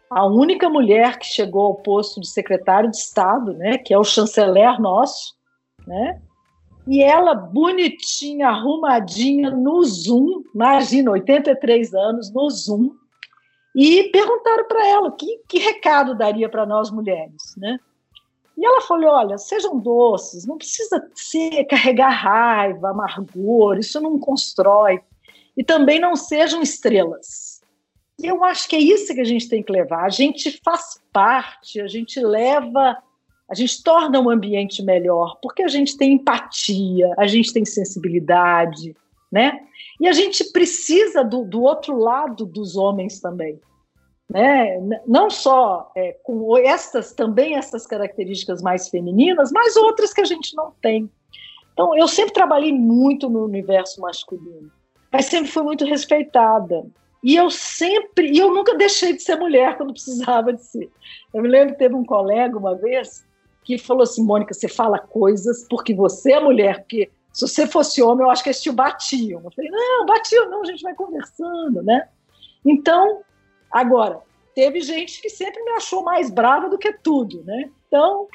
a 0.10 0.26
única 0.26 0.68
mulher 0.68 1.20
que 1.20 1.26
chegou 1.26 1.68
ao 1.68 1.76
posto 1.76 2.20
de 2.20 2.28
secretário 2.28 2.90
de 2.90 2.98
Estado, 2.98 3.54
né? 3.54 3.78
Que 3.78 3.94
é 3.94 4.00
o 4.00 4.04
chanceler 4.04 4.82
nosso, 4.82 5.36
né? 5.86 6.22
E 6.88 7.04
ela, 7.04 7.36
bonitinha, 7.36 8.48
arrumadinha, 8.48 9.52
no 9.52 9.84
Zoom, 9.84 10.44
imagina, 10.56 11.12
83 11.12 11.94
anos, 11.94 12.32
no 12.32 12.50
Zoom, 12.50 12.92
e 13.76 14.06
perguntaram 14.06 14.68
para 14.68 14.88
ela 14.88 15.12
que, 15.12 15.42
que 15.48 15.60
recado 15.60 16.18
daria 16.18 16.48
para 16.50 16.66
nós 16.66 16.90
mulheres, 16.90 17.56
né? 17.58 17.78
E 18.58 18.66
ela 18.66 18.82
falou: 18.82 19.12
olha, 19.12 19.38
sejam 19.38 19.78
doces, 19.78 20.48
não 20.48 20.58
precisa 20.58 21.08
ser 21.14 21.66
carregar 21.66 22.10
raiva, 22.10 22.90
amargor, 22.90 23.78
isso 23.78 24.02
não 24.02 24.18
constrói. 24.18 25.00
E 25.56 25.64
também 25.64 26.00
não 26.00 26.16
sejam 26.16 26.62
estrelas. 26.62 27.62
E 28.20 28.26
eu 28.26 28.44
acho 28.44 28.68
que 28.68 28.76
é 28.76 28.80
isso 28.80 29.14
que 29.14 29.22
a 29.22 29.26
gente 29.26 29.48
tem 29.48 29.62
que 29.62 29.72
levar. 29.72 30.06
A 30.06 30.10
gente 30.10 30.60
faz 30.64 31.00
parte, 31.14 31.80
a 31.80 31.88
gente 31.88 32.20
leva, 32.20 32.98
a 33.50 33.56
gente 33.56 33.82
torna 33.84 34.20
o 34.20 34.30
ambiente 34.30 34.84
melhor, 34.84 35.38
porque 35.42 35.64
a 35.64 35.68
gente 35.68 35.98
tem 35.98 36.14
empatia, 36.14 37.14
a 37.18 37.28
gente 37.28 37.54
tem 37.54 37.66
sensibilidade, 37.66 38.96
né? 39.32 39.60
E 40.00 40.08
a 40.08 40.12
gente 40.12 40.52
precisa 40.52 41.24
do, 41.24 41.44
do 41.44 41.62
outro 41.62 41.98
lado 41.98 42.46
dos 42.46 42.76
homens 42.76 43.20
também 43.20 43.60
né? 44.30 44.78
não 45.06 45.30
só 45.30 45.92
é, 45.96 46.14
com 46.24 46.58
estas 46.58 47.14
também 47.14 47.56
essas 47.56 47.88
características 47.88 48.62
mais 48.62 48.90
femininas, 48.90 49.52
mas 49.52 49.76
outras 49.76 50.14
que 50.14 50.22
a 50.22 50.26
gente 50.26 50.56
não 50.56 50.72
tem. 50.82 51.10
Então, 51.74 51.96
eu 51.98 52.08
sempre 52.08 52.34
trabalhei 52.34 52.74
muito 52.74 53.30
no 53.30 53.46
universo 53.46 54.02
masculino, 54.02 54.72
mas 55.12 55.26
sempre 55.26 55.50
fui 55.50 55.64
muito 55.64 55.86
respeitada. 55.86 56.86
E 57.24 57.36
eu 57.36 57.50
sempre, 57.50 58.32
e 58.32 58.38
eu 58.38 58.54
nunca 58.54 58.76
deixei 58.76 59.14
de 59.14 59.22
ser 59.22 59.38
mulher 59.38 59.78
quando 59.78 59.94
precisava 59.94 60.54
de 60.54 60.64
ser. 60.64 60.90
Eu 61.34 61.42
me 61.42 61.48
lembro 61.48 61.74
que 61.74 61.80
teve 61.80 61.96
um 61.96 62.06
colega 62.06 62.58
uma 62.58 62.76
vez 62.76 63.26
que 63.68 63.78
falou 63.78 64.04
assim: 64.04 64.24
Mônica, 64.24 64.54
você 64.54 64.68
fala 64.68 64.98
coisas 64.98 65.68
porque 65.70 65.94
você 65.94 66.32
é 66.32 66.40
mulher, 66.40 66.80
porque 66.80 67.12
se 67.32 67.48
você 67.48 67.68
fosse 67.68 68.02
homem, 68.02 68.26
eu 68.26 68.32
acho 68.32 68.42
que 68.42 68.50
eles 68.50 68.62
te 68.62 68.72
batiam. 68.72 69.42
Eu 69.44 69.52
falei: 69.52 69.70
não, 69.70 70.06
batiam, 70.06 70.50
não, 70.50 70.62
a 70.62 70.66
gente 70.66 70.82
vai 70.82 70.96
conversando, 70.96 71.84
né? 71.84 72.08
Então, 72.66 73.22
Agora, 73.72 74.20
teve 74.56 74.82
gente 74.82 75.22
que 75.22 75.30
sempre 75.30 75.62
me 75.64 75.72
achou 75.72 76.04
mais 76.04 76.30
brava 76.30 76.70
do 76.70 76.78
que 76.78 76.92
tudo, 76.94 77.44
né? 77.44 77.70
Então, 77.88 78.28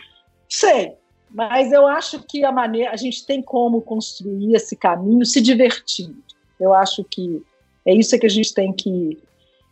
sei. 0.48 0.94
Mas 1.30 1.72
eu 1.72 1.86
acho 1.86 2.22
que 2.24 2.44
a 2.44 2.52
maneira, 2.52 2.92
a 2.92 2.96
gente 2.96 3.24
tem 3.24 3.42
como 3.42 3.80
construir 3.80 4.54
esse 4.54 4.76
caminho 4.76 5.24
se 5.24 5.40
divertindo. 5.40 6.22
Eu 6.60 6.74
acho 6.74 7.02
que 7.04 7.42
é 7.86 7.94
isso 7.94 8.18
que 8.18 8.26
a 8.26 8.30
gente 8.30 8.52
tem 8.52 8.72
que 8.72 9.18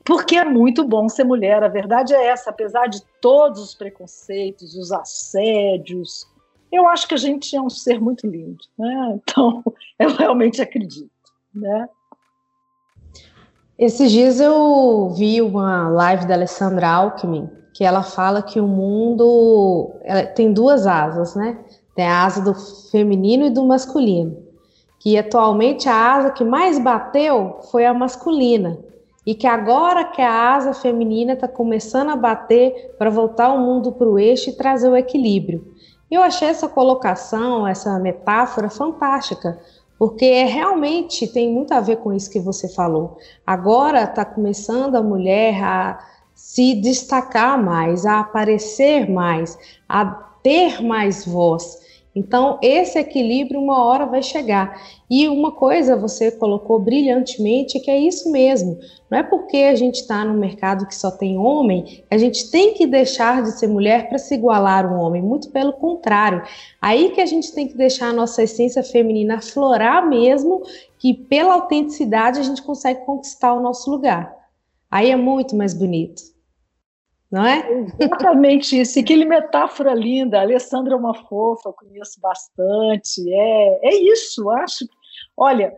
porque 0.04 0.36
é 0.36 0.44
muito 0.44 0.84
bom 0.84 1.08
ser 1.08 1.24
mulher. 1.24 1.62
A 1.62 1.68
verdade 1.68 2.14
é 2.14 2.26
essa, 2.26 2.50
apesar 2.50 2.86
de 2.86 3.02
todos 3.20 3.60
os 3.60 3.74
preconceitos, 3.74 4.74
os 4.74 4.90
assédios, 4.92 6.26
eu 6.72 6.86
acho 6.88 7.08
que 7.08 7.14
a 7.14 7.18
gente 7.18 7.54
é 7.56 7.60
um 7.60 7.70
ser 7.70 8.00
muito 8.00 8.26
lindo, 8.26 8.64
né? 8.78 9.18
Então, 9.22 9.62
eu 9.98 10.14
realmente 10.14 10.62
acredito, 10.62 11.10
né? 11.54 11.88
Esses 13.78 14.10
dias 14.10 14.40
eu 14.40 15.10
vi 15.16 15.40
uma 15.40 15.88
live 15.88 16.26
da 16.26 16.34
Alessandra 16.34 16.86
Alckmin, 16.86 17.48
que 17.72 17.82
ela 17.82 18.02
fala 18.02 18.42
que 18.42 18.60
o 18.60 18.66
mundo 18.66 19.94
tem 20.34 20.52
duas 20.52 20.86
asas, 20.86 21.34
né? 21.34 21.58
Tem 21.94 22.06
a 22.06 22.24
asa 22.24 22.42
do 22.42 22.54
feminino 22.90 23.46
e 23.46 23.50
do 23.50 23.64
masculino. 23.64 24.36
Que 24.98 25.16
atualmente 25.16 25.88
a 25.88 26.14
asa 26.14 26.30
que 26.30 26.44
mais 26.44 26.78
bateu 26.78 27.58
foi 27.70 27.86
a 27.86 27.94
masculina. 27.94 28.78
E 29.30 29.34
que 29.36 29.46
agora 29.46 30.06
que 30.06 30.20
a 30.20 30.54
asa 30.54 30.74
feminina 30.74 31.34
está 31.34 31.46
começando 31.46 32.10
a 32.10 32.16
bater 32.16 32.96
para 32.98 33.08
voltar 33.10 33.52
o 33.52 33.60
mundo 33.60 33.92
para 33.92 34.08
o 34.08 34.18
eixo 34.18 34.50
e 34.50 34.56
trazer 34.56 34.88
o 34.88 34.96
equilíbrio. 34.96 35.72
Eu 36.10 36.20
achei 36.20 36.48
essa 36.48 36.68
colocação, 36.68 37.64
essa 37.64 37.96
metáfora 38.00 38.68
fantástica, 38.68 39.56
porque 39.96 40.24
é, 40.24 40.46
realmente 40.46 41.28
tem 41.28 41.48
muito 41.48 41.72
a 41.72 41.78
ver 41.78 41.98
com 41.98 42.12
isso 42.12 42.28
que 42.28 42.40
você 42.40 42.68
falou. 42.68 43.18
Agora 43.46 44.02
está 44.02 44.24
começando 44.24 44.96
a 44.96 45.02
mulher 45.02 45.62
a 45.62 46.00
se 46.34 46.74
destacar 46.74 47.56
mais, 47.62 48.04
a 48.04 48.18
aparecer 48.18 49.08
mais, 49.08 49.56
a 49.88 50.06
ter 50.42 50.82
mais 50.82 51.24
voz. 51.24 51.78
Então, 52.14 52.58
esse 52.60 52.98
equilíbrio 52.98 53.60
uma 53.60 53.84
hora 53.84 54.04
vai 54.04 54.22
chegar. 54.22 54.82
E 55.08 55.28
uma 55.28 55.52
coisa 55.52 55.96
você 55.96 56.30
colocou 56.30 56.78
brilhantemente 56.80 57.78
que 57.78 57.90
é 57.90 57.98
isso 57.98 58.30
mesmo. 58.32 58.78
Não 59.08 59.18
é 59.18 59.22
porque 59.22 59.58
a 59.58 59.74
gente 59.76 60.00
está 60.00 60.24
no 60.24 60.34
mercado 60.34 60.86
que 60.86 60.94
só 60.94 61.10
tem 61.10 61.38
homem, 61.38 62.04
a 62.10 62.18
gente 62.18 62.50
tem 62.50 62.74
que 62.74 62.86
deixar 62.86 63.42
de 63.42 63.52
ser 63.52 63.68
mulher 63.68 64.08
para 64.08 64.18
se 64.18 64.34
igualar 64.34 64.92
um 64.92 65.00
homem. 65.00 65.22
Muito 65.22 65.50
pelo 65.50 65.72
contrário. 65.72 66.42
Aí 66.82 67.10
que 67.10 67.20
a 67.20 67.26
gente 67.26 67.52
tem 67.52 67.68
que 67.68 67.76
deixar 67.76 68.08
a 68.08 68.12
nossa 68.12 68.42
essência 68.42 68.82
feminina 68.82 69.36
aflorar 69.36 70.08
mesmo, 70.08 70.62
que 70.98 71.14
pela 71.14 71.54
autenticidade 71.54 72.40
a 72.40 72.42
gente 72.42 72.62
consegue 72.62 73.04
conquistar 73.04 73.54
o 73.54 73.60
nosso 73.60 73.88
lugar. 73.88 74.34
Aí 74.90 75.10
é 75.10 75.16
muito 75.16 75.54
mais 75.54 75.72
bonito 75.72 76.39
não 77.30 77.46
é? 77.46 77.86
Exatamente 77.98 78.80
isso. 78.80 78.98
E 78.98 79.02
que 79.04 79.24
metáfora 79.24 79.94
linda. 79.94 80.38
A 80.38 80.42
Alessandra 80.42 80.94
é 80.94 80.96
uma 80.96 81.14
fofa, 81.14 81.68
eu 81.68 81.72
conheço 81.72 82.20
bastante. 82.20 83.22
É, 83.32 83.88
é 83.88 83.94
isso, 83.94 84.50
acho. 84.50 84.84
Olha, 85.36 85.72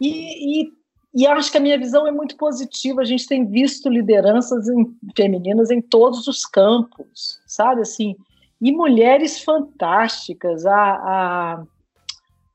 e, 0.00 0.62
e, 0.62 0.72
e 1.14 1.26
acho 1.26 1.52
que 1.52 1.58
a 1.58 1.60
minha 1.60 1.78
visão 1.78 2.06
é 2.06 2.10
muito 2.10 2.36
positiva. 2.36 3.02
A 3.02 3.04
gente 3.04 3.26
tem 3.26 3.44
visto 3.44 3.90
lideranças 3.90 4.66
em, 4.68 4.96
femininas 5.14 5.70
em 5.70 5.82
todos 5.82 6.26
os 6.26 6.46
campos, 6.46 7.38
sabe? 7.46 7.82
Assim, 7.82 8.16
e 8.60 8.72
mulheres 8.72 9.42
fantásticas. 9.44 10.64
A, 10.64 10.74
a, 10.74 11.62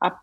a 0.01 0.19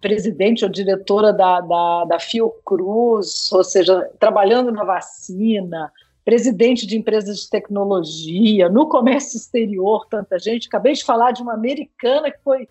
presidente 0.00 0.64
ou 0.64 0.70
diretora 0.70 1.32
da, 1.32 1.60
da, 1.60 2.04
da 2.04 2.18
Fiocruz, 2.20 3.50
ou 3.52 3.64
seja, 3.64 4.08
trabalhando 4.18 4.70
na 4.70 4.84
vacina 4.84 5.92
presidente 6.26 6.88
de 6.88 6.98
empresas 6.98 7.42
de 7.42 7.48
tecnologia, 7.48 8.68
no 8.68 8.88
comércio 8.88 9.36
exterior, 9.36 10.08
tanta 10.10 10.40
gente. 10.40 10.66
Acabei 10.66 10.92
de 10.92 11.04
falar 11.04 11.30
de 11.30 11.40
uma 11.40 11.54
americana 11.54 12.32
que 12.32 12.42
foi 12.42 12.68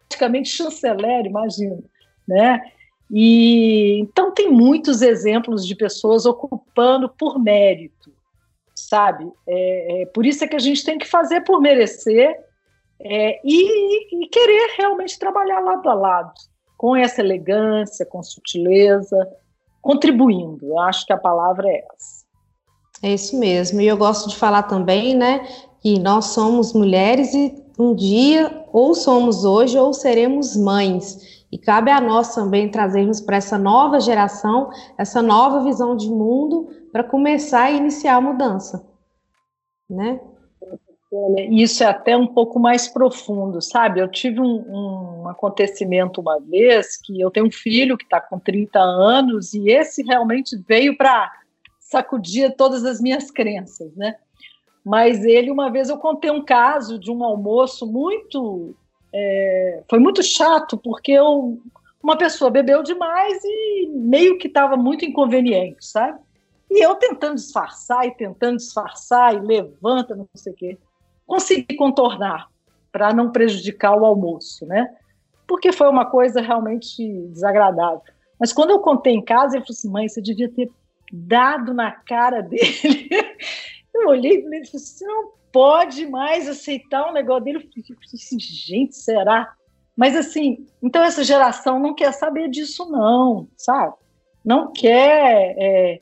praticamente 0.00 0.50
chanceler, 0.50 1.24
imagina, 1.24 1.78
né? 2.28 2.60
E 3.10 3.98
então 3.98 4.30
tem 4.30 4.50
muitos 4.50 5.00
exemplos 5.00 5.66
de 5.66 5.74
pessoas 5.74 6.26
ocupando 6.26 7.08
por 7.08 7.38
mérito, 7.38 8.12
sabe? 8.74 9.26
É, 9.46 10.02
é, 10.02 10.06
por 10.06 10.26
isso 10.26 10.44
é 10.44 10.48
que 10.48 10.56
a 10.56 10.60
gente 10.60 10.84
tem 10.84 10.98
que 10.98 11.08
fazer 11.08 11.40
por 11.40 11.62
merecer 11.62 12.38
é, 13.00 13.40
e, 13.42 14.22
e, 14.22 14.28
querer 14.28 14.74
realmente 14.76 15.18
trabalhar 15.18 15.60
lado 15.60 15.88
a 15.88 15.94
lado, 15.94 16.34
com 16.76 16.94
essa 16.94 17.22
elegância, 17.22 18.04
com 18.04 18.22
sutileza, 18.22 19.16
contribuindo. 19.80 20.66
Eu 20.66 20.78
acho 20.78 21.06
que 21.06 21.12
a 21.12 21.18
palavra 21.18 21.70
é 21.70 21.82
essa. 21.94 22.21
É 23.02 23.12
isso 23.12 23.38
mesmo. 23.38 23.80
E 23.80 23.86
eu 23.86 23.96
gosto 23.96 24.28
de 24.28 24.36
falar 24.36 24.62
também, 24.64 25.14
né, 25.14 25.46
que 25.80 25.98
nós 25.98 26.26
somos 26.26 26.72
mulheres 26.72 27.34
e 27.34 27.62
um 27.78 27.94
dia 27.94 28.64
ou 28.72 28.94
somos 28.94 29.44
hoje 29.44 29.76
ou 29.76 29.92
seremos 29.92 30.56
mães. 30.56 31.42
E 31.50 31.58
cabe 31.58 31.90
a 31.90 32.00
nós 32.00 32.34
também 32.34 32.70
trazermos 32.70 33.20
para 33.20 33.36
essa 33.36 33.58
nova 33.58 34.00
geração 34.00 34.70
essa 34.96 35.20
nova 35.20 35.62
visão 35.64 35.96
de 35.96 36.08
mundo 36.08 36.70
para 36.90 37.04
começar 37.04 37.64
a 37.64 37.70
iniciar 37.70 38.16
a 38.16 38.20
mudança, 38.20 38.86
né? 39.88 40.20
Isso 41.50 41.84
é 41.84 41.86
até 41.86 42.16
um 42.16 42.26
pouco 42.26 42.58
mais 42.58 42.88
profundo, 42.88 43.60
sabe? 43.60 44.00
Eu 44.00 44.10
tive 44.10 44.40
um, 44.40 45.22
um 45.22 45.28
acontecimento 45.28 46.22
uma 46.22 46.40
vez 46.40 46.96
que 46.96 47.20
eu 47.20 47.30
tenho 47.30 47.46
um 47.46 47.52
filho 47.52 47.98
que 47.98 48.04
está 48.04 48.18
com 48.18 48.38
30 48.38 48.78
anos 48.78 49.52
e 49.52 49.68
esse 49.68 50.02
realmente 50.02 50.56
veio 50.66 50.96
para 50.96 51.30
sacudir 51.92 52.56
todas 52.56 52.84
as 52.84 53.00
minhas 53.00 53.30
crenças, 53.30 53.94
né? 53.94 54.16
Mas 54.84 55.24
ele, 55.24 55.50
uma 55.50 55.70
vez, 55.70 55.88
eu 55.90 55.98
contei 55.98 56.30
um 56.30 56.44
caso 56.44 56.98
de 56.98 57.10
um 57.10 57.22
almoço 57.22 57.86
muito. 57.86 58.74
É, 59.14 59.82
foi 59.88 59.98
muito 59.98 60.22
chato, 60.22 60.76
porque 60.78 61.12
eu, 61.12 61.60
uma 62.02 62.16
pessoa 62.16 62.50
bebeu 62.50 62.82
demais 62.82 63.38
e 63.44 63.88
meio 63.88 64.38
que 64.38 64.48
estava 64.48 64.76
muito 64.76 65.04
inconveniente, 65.04 65.84
sabe? 65.84 66.18
E 66.70 66.82
eu 66.82 66.94
tentando 66.94 67.34
disfarçar 67.34 68.06
e 68.06 68.14
tentando 68.14 68.56
disfarçar, 68.56 69.34
e 69.34 69.40
levanta, 69.40 70.16
não 70.16 70.26
sei 70.34 70.52
o 70.52 70.56
quê. 70.56 70.78
Consegui 71.26 71.76
contornar 71.76 72.48
para 72.90 73.12
não 73.12 73.30
prejudicar 73.30 73.94
o 73.94 74.06
almoço, 74.06 74.66
né? 74.66 74.88
Porque 75.46 75.70
foi 75.70 75.88
uma 75.88 76.06
coisa 76.06 76.40
realmente 76.40 77.06
desagradável. 77.28 78.00
Mas 78.40 78.52
quando 78.52 78.70
eu 78.70 78.80
contei 78.80 79.12
em 79.12 79.22
casa, 79.22 79.56
ele 79.56 79.64
falou 79.64 79.76
assim: 79.76 79.90
mãe, 79.90 80.08
você 80.08 80.20
devia 80.20 80.50
ter 80.50 80.70
dado 81.12 81.74
na 81.74 81.90
cara 81.90 82.40
dele. 82.40 83.08
Eu 83.94 84.08
olhei 84.08 84.38
e 84.38 84.42
falei, 84.42 84.64
você 84.64 85.04
não 85.04 85.32
pode 85.52 86.06
mais 86.06 86.48
aceitar 86.48 87.08
um 87.08 87.12
negócio 87.12 87.44
dele. 87.44 87.58
Eu 87.58 87.62
falei 87.62 87.96
assim, 88.14 88.40
gente, 88.40 88.96
será? 88.96 89.54
Mas 89.94 90.16
assim, 90.16 90.66
então 90.82 91.02
essa 91.02 91.22
geração 91.22 91.78
não 91.78 91.94
quer 91.94 92.12
saber 92.12 92.48
disso, 92.48 92.90
não, 92.90 93.46
sabe? 93.56 93.94
Não 94.42 94.72
quer. 94.72 95.54
É, 95.58 96.00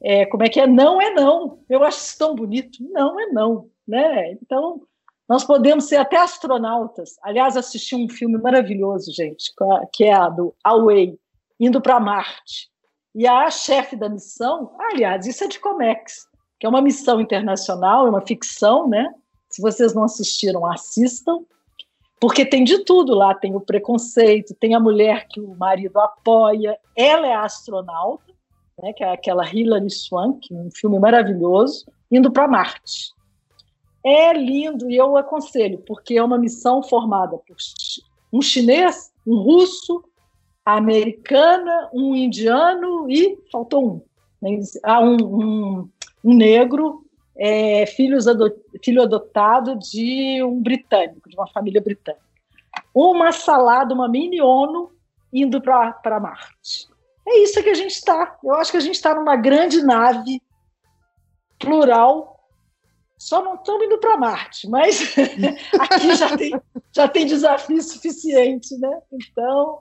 é, 0.00 0.26
como 0.26 0.44
é 0.44 0.48
que 0.48 0.60
é? 0.60 0.66
Não 0.66 1.02
é 1.02 1.10
não. 1.10 1.58
Eu 1.68 1.82
acho 1.82 1.98
isso 1.98 2.18
tão 2.18 2.34
bonito. 2.34 2.78
Não 2.92 3.18
é 3.18 3.26
não, 3.26 3.68
né? 3.86 4.32
Então, 4.32 4.82
nós 5.28 5.44
podemos 5.44 5.88
ser 5.88 5.96
até 5.96 6.16
astronautas. 6.16 7.16
Aliás, 7.22 7.56
assisti 7.56 7.96
um 7.96 8.08
filme 8.08 8.38
maravilhoso, 8.38 9.12
gente, 9.12 9.52
que 9.92 10.04
é 10.04 10.12
a 10.12 10.28
do 10.28 10.54
Away, 10.62 11.18
indo 11.58 11.80
para 11.80 12.00
Marte. 12.00 12.71
E 13.14 13.26
a 13.26 13.50
chefe 13.50 13.94
da 13.94 14.08
missão, 14.08 14.74
aliás, 14.78 15.26
isso 15.26 15.44
é 15.44 15.48
de 15.48 15.60
Comex, 15.60 16.26
que 16.58 16.66
é 16.66 16.68
uma 16.68 16.80
missão 16.80 17.20
internacional, 17.20 18.06
é 18.06 18.10
uma 18.10 18.22
ficção, 18.22 18.88
né? 18.88 19.12
Se 19.50 19.60
vocês 19.60 19.92
não 19.94 20.04
assistiram, 20.04 20.64
assistam, 20.64 21.44
porque 22.18 22.46
tem 22.46 22.64
de 22.64 22.84
tudo 22.84 23.14
lá, 23.14 23.34
tem 23.34 23.54
o 23.54 23.60
preconceito, 23.60 24.54
tem 24.54 24.74
a 24.74 24.80
mulher 24.80 25.26
que 25.28 25.40
o 25.40 25.54
marido 25.56 25.98
apoia, 25.98 26.78
ela 26.96 27.26
é 27.26 27.34
astronauta, 27.34 28.32
né, 28.80 28.92
que 28.92 29.02
é 29.02 29.12
aquela 29.12 29.44
Hilary 29.44 29.90
Swank, 29.90 30.54
um 30.54 30.70
filme 30.70 30.98
maravilhoso, 30.98 31.84
indo 32.10 32.30
para 32.30 32.48
Marte. 32.48 33.12
É 34.04 34.32
lindo 34.32 34.88
e 34.88 34.96
eu 34.96 35.16
aconselho, 35.16 35.78
porque 35.86 36.16
é 36.16 36.22
uma 36.22 36.38
missão 36.38 36.82
formada 36.82 37.36
por 37.38 37.56
um 38.32 38.40
chinês, 38.40 39.12
um 39.26 39.36
russo, 39.36 40.04
americana, 40.64 41.90
um 41.92 42.14
indiano 42.14 43.10
e 43.10 43.38
faltou 43.50 43.86
um. 43.86 44.02
Né? 44.40 44.60
Ah, 44.82 45.00
um, 45.00 45.16
um, 45.16 45.90
um 46.24 46.34
negro, 46.34 47.04
é, 47.36 47.86
filhos 47.86 48.26
filho 48.82 49.02
adotado 49.02 49.78
de 49.78 50.42
um 50.42 50.60
britânico, 50.60 51.28
de 51.28 51.36
uma 51.36 51.46
família 51.48 51.80
britânica. 51.80 52.22
Uma 52.94 53.32
salada, 53.32 53.94
uma 53.94 54.08
mini 54.08 54.40
ONU 54.40 54.92
indo 55.32 55.60
para 55.60 56.20
Marte. 56.20 56.88
É 57.26 57.38
isso 57.38 57.62
que 57.62 57.70
a 57.70 57.74
gente 57.74 57.92
está. 57.92 58.36
Eu 58.42 58.54
acho 58.54 58.70
que 58.70 58.76
a 58.76 58.80
gente 58.80 58.96
está 58.96 59.14
numa 59.14 59.36
grande 59.36 59.82
nave 59.82 60.42
plural. 61.58 62.48
Só 63.16 63.42
não 63.42 63.54
estamos 63.54 63.86
indo 63.86 63.98
para 63.98 64.16
Marte, 64.16 64.68
mas 64.68 65.14
aqui 65.78 66.14
já 66.16 66.36
tem, 66.36 66.52
já 66.92 67.08
tem 67.08 67.24
desafio 67.24 67.80
suficiente, 67.80 68.76
né? 68.78 69.00
Então, 69.12 69.78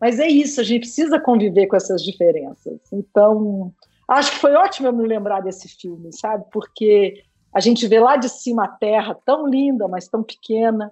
mas 0.00 0.18
é 0.18 0.28
isso, 0.28 0.60
a 0.60 0.64
gente 0.64 0.80
precisa 0.80 1.20
conviver 1.20 1.66
com 1.66 1.76
essas 1.76 2.02
diferenças. 2.02 2.80
Então, 2.92 3.72
Acho 4.10 4.32
que 4.32 4.38
foi 4.38 4.54
ótimo 4.54 4.88
eu 4.88 4.92
me 4.92 5.06
lembrar 5.06 5.40
desse 5.40 5.68
filme, 5.68 6.12
sabe? 6.12 6.44
Porque 6.50 7.22
a 7.54 7.60
gente 7.60 7.86
vê 7.86 8.00
lá 8.00 8.16
de 8.16 8.28
cima 8.28 8.64
a 8.64 8.68
Terra 8.68 9.16
tão 9.24 9.46
linda, 9.46 9.86
mas 9.86 10.08
tão 10.08 10.20
pequena. 10.20 10.90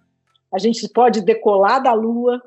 A 0.53 0.59
gente 0.59 0.89
pode 0.89 1.21
decolar 1.23 1.83
da 1.83 1.93
Lua 1.93 2.41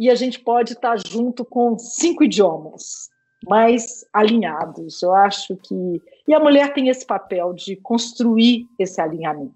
e 0.00 0.08
a 0.08 0.14
gente 0.14 0.40
pode 0.40 0.72
estar 0.72 0.96
junto 1.06 1.44
com 1.44 1.78
cinco 1.78 2.24
idiomas 2.24 3.10
mais 3.46 4.06
alinhados. 4.10 5.02
Eu 5.02 5.14
acho 5.14 5.54
que 5.56 6.00
e 6.26 6.32
a 6.32 6.40
mulher 6.40 6.72
tem 6.72 6.88
esse 6.88 7.04
papel 7.04 7.52
de 7.52 7.76
construir 7.76 8.66
esse 8.78 9.02
alinhamento. 9.02 9.52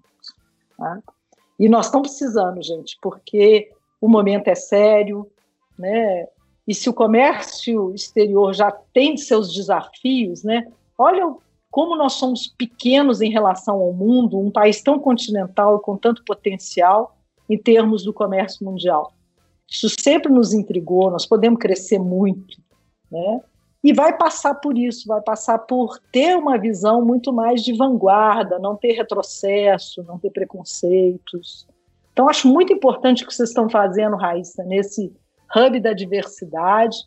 Tá? 0.77 0.99
E 1.59 1.67
nós 1.67 1.87
estamos 1.87 2.09
precisando, 2.09 2.61
gente, 2.61 2.99
porque 3.01 3.71
o 3.99 4.07
momento 4.07 4.47
é 4.47 4.53
sério, 4.53 5.27
né? 5.79 6.27
e 6.69 6.75
se 6.75 6.87
o 6.87 6.93
comércio 6.93 7.91
exterior 7.95 8.53
já 8.53 8.71
tem 8.93 9.17
seus 9.17 9.51
desafios, 9.51 10.43
né? 10.43 10.67
Olha 10.95 11.33
como 11.71 11.95
nós 11.95 12.13
somos 12.13 12.45
pequenos 12.45 13.21
em 13.21 13.31
relação 13.31 13.81
ao 13.81 13.91
mundo, 13.91 14.39
um 14.39 14.51
país 14.51 14.79
tão 14.79 14.99
continental 14.99 15.79
com 15.79 15.97
tanto 15.97 16.23
potencial 16.23 17.17
em 17.49 17.57
termos 17.57 18.03
do 18.03 18.13
comércio 18.13 18.63
mundial. 18.63 19.11
Isso 19.67 19.89
sempre 19.89 20.31
nos 20.31 20.53
intrigou, 20.53 21.09
nós 21.09 21.25
podemos 21.25 21.59
crescer 21.59 21.97
muito, 21.97 22.61
né? 23.11 23.41
E 23.83 23.91
vai 23.91 24.15
passar 24.15 24.53
por 24.53 24.77
isso, 24.77 25.07
vai 25.07 25.21
passar 25.21 25.57
por 25.57 25.97
ter 26.11 26.37
uma 26.37 26.55
visão 26.55 27.03
muito 27.03 27.33
mais 27.33 27.63
de 27.63 27.75
vanguarda, 27.75 28.59
não 28.59 28.75
ter 28.75 28.91
retrocesso, 28.91 30.03
não 30.03 30.19
ter 30.19 30.29
preconceitos. 30.29 31.65
Então, 32.13 32.29
acho 32.29 32.47
muito 32.47 32.71
importante 32.71 33.23
o 33.23 33.27
que 33.27 33.33
vocês 33.33 33.49
estão 33.49 33.67
fazendo, 33.67 34.15
Raíssa, 34.17 34.63
nesse 34.63 35.11
hub 35.55 35.79
da 35.79 35.93
diversidade. 35.93 36.97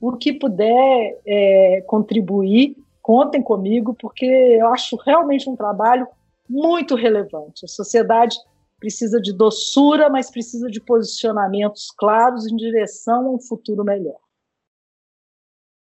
O 0.00 0.16
que 0.16 0.32
puder 0.32 1.20
é, 1.26 1.82
contribuir, 1.86 2.76
contem 3.02 3.42
comigo, 3.42 3.94
porque 3.94 4.24
eu 4.24 4.68
acho 4.68 4.96
realmente 4.96 5.48
um 5.48 5.56
trabalho 5.56 6.06
muito 6.48 6.94
relevante. 6.94 7.64
A 7.64 7.68
sociedade 7.68 8.36
precisa 8.78 9.20
de 9.20 9.32
doçura, 9.32 10.08
mas 10.08 10.30
precisa 10.30 10.68
de 10.68 10.80
posicionamentos 10.80 11.90
claros 11.96 12.46
em 12.46 12.56
direção 12.56 13.26
a 13.26 13.30
um 13.32 13.40
futuro 13.40 13.84
melhor. 13.84 14.18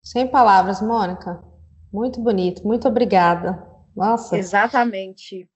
Sem 0.04 0.28
palavras, 0.28 0.82
Mônica. 0.82 1.44
Muito 1.94 2.20
bonito, 2.20 2.66
muito 2.66 2.88
obrigada. 2.88 3.64
Nossa. 3.96 4.38
Exatamente. 4.38 5.48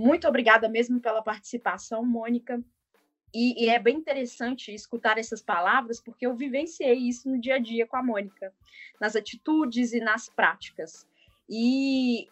Muito 0.00 0.26
obrigada 0.26 0.66
mesmo 0.66 0.98
pela 0.98 1.22
participação, 1.22 2.02
Mônica. 2.02 2.58
E, 3.34 3.64
e, 3.64 3.68
é 3.68 3.78
bem 3.78 3.98
interessante 3.98 4.74
escutar 4.74 5.18
essas 5.18 5.42
palavras, 5.42 6.00
porque 6.00 6.26
eu 6.26 6.34
vivenciei 6.34 6.94
isso 6.94 7.28
no 7.28 7.38
dia 7.38 7.56
a 7.56 7.58
dia 7.58 7.86
com 7.86 7.98
a 7.98 8.02
Mônica, 8.02 8.50
nas 8.98 9.14
atitudes 9.14 9.92
e 9.92 10.00
nas 10.00 10.26
práticas. 10.30 11.06
E 11.48 12.26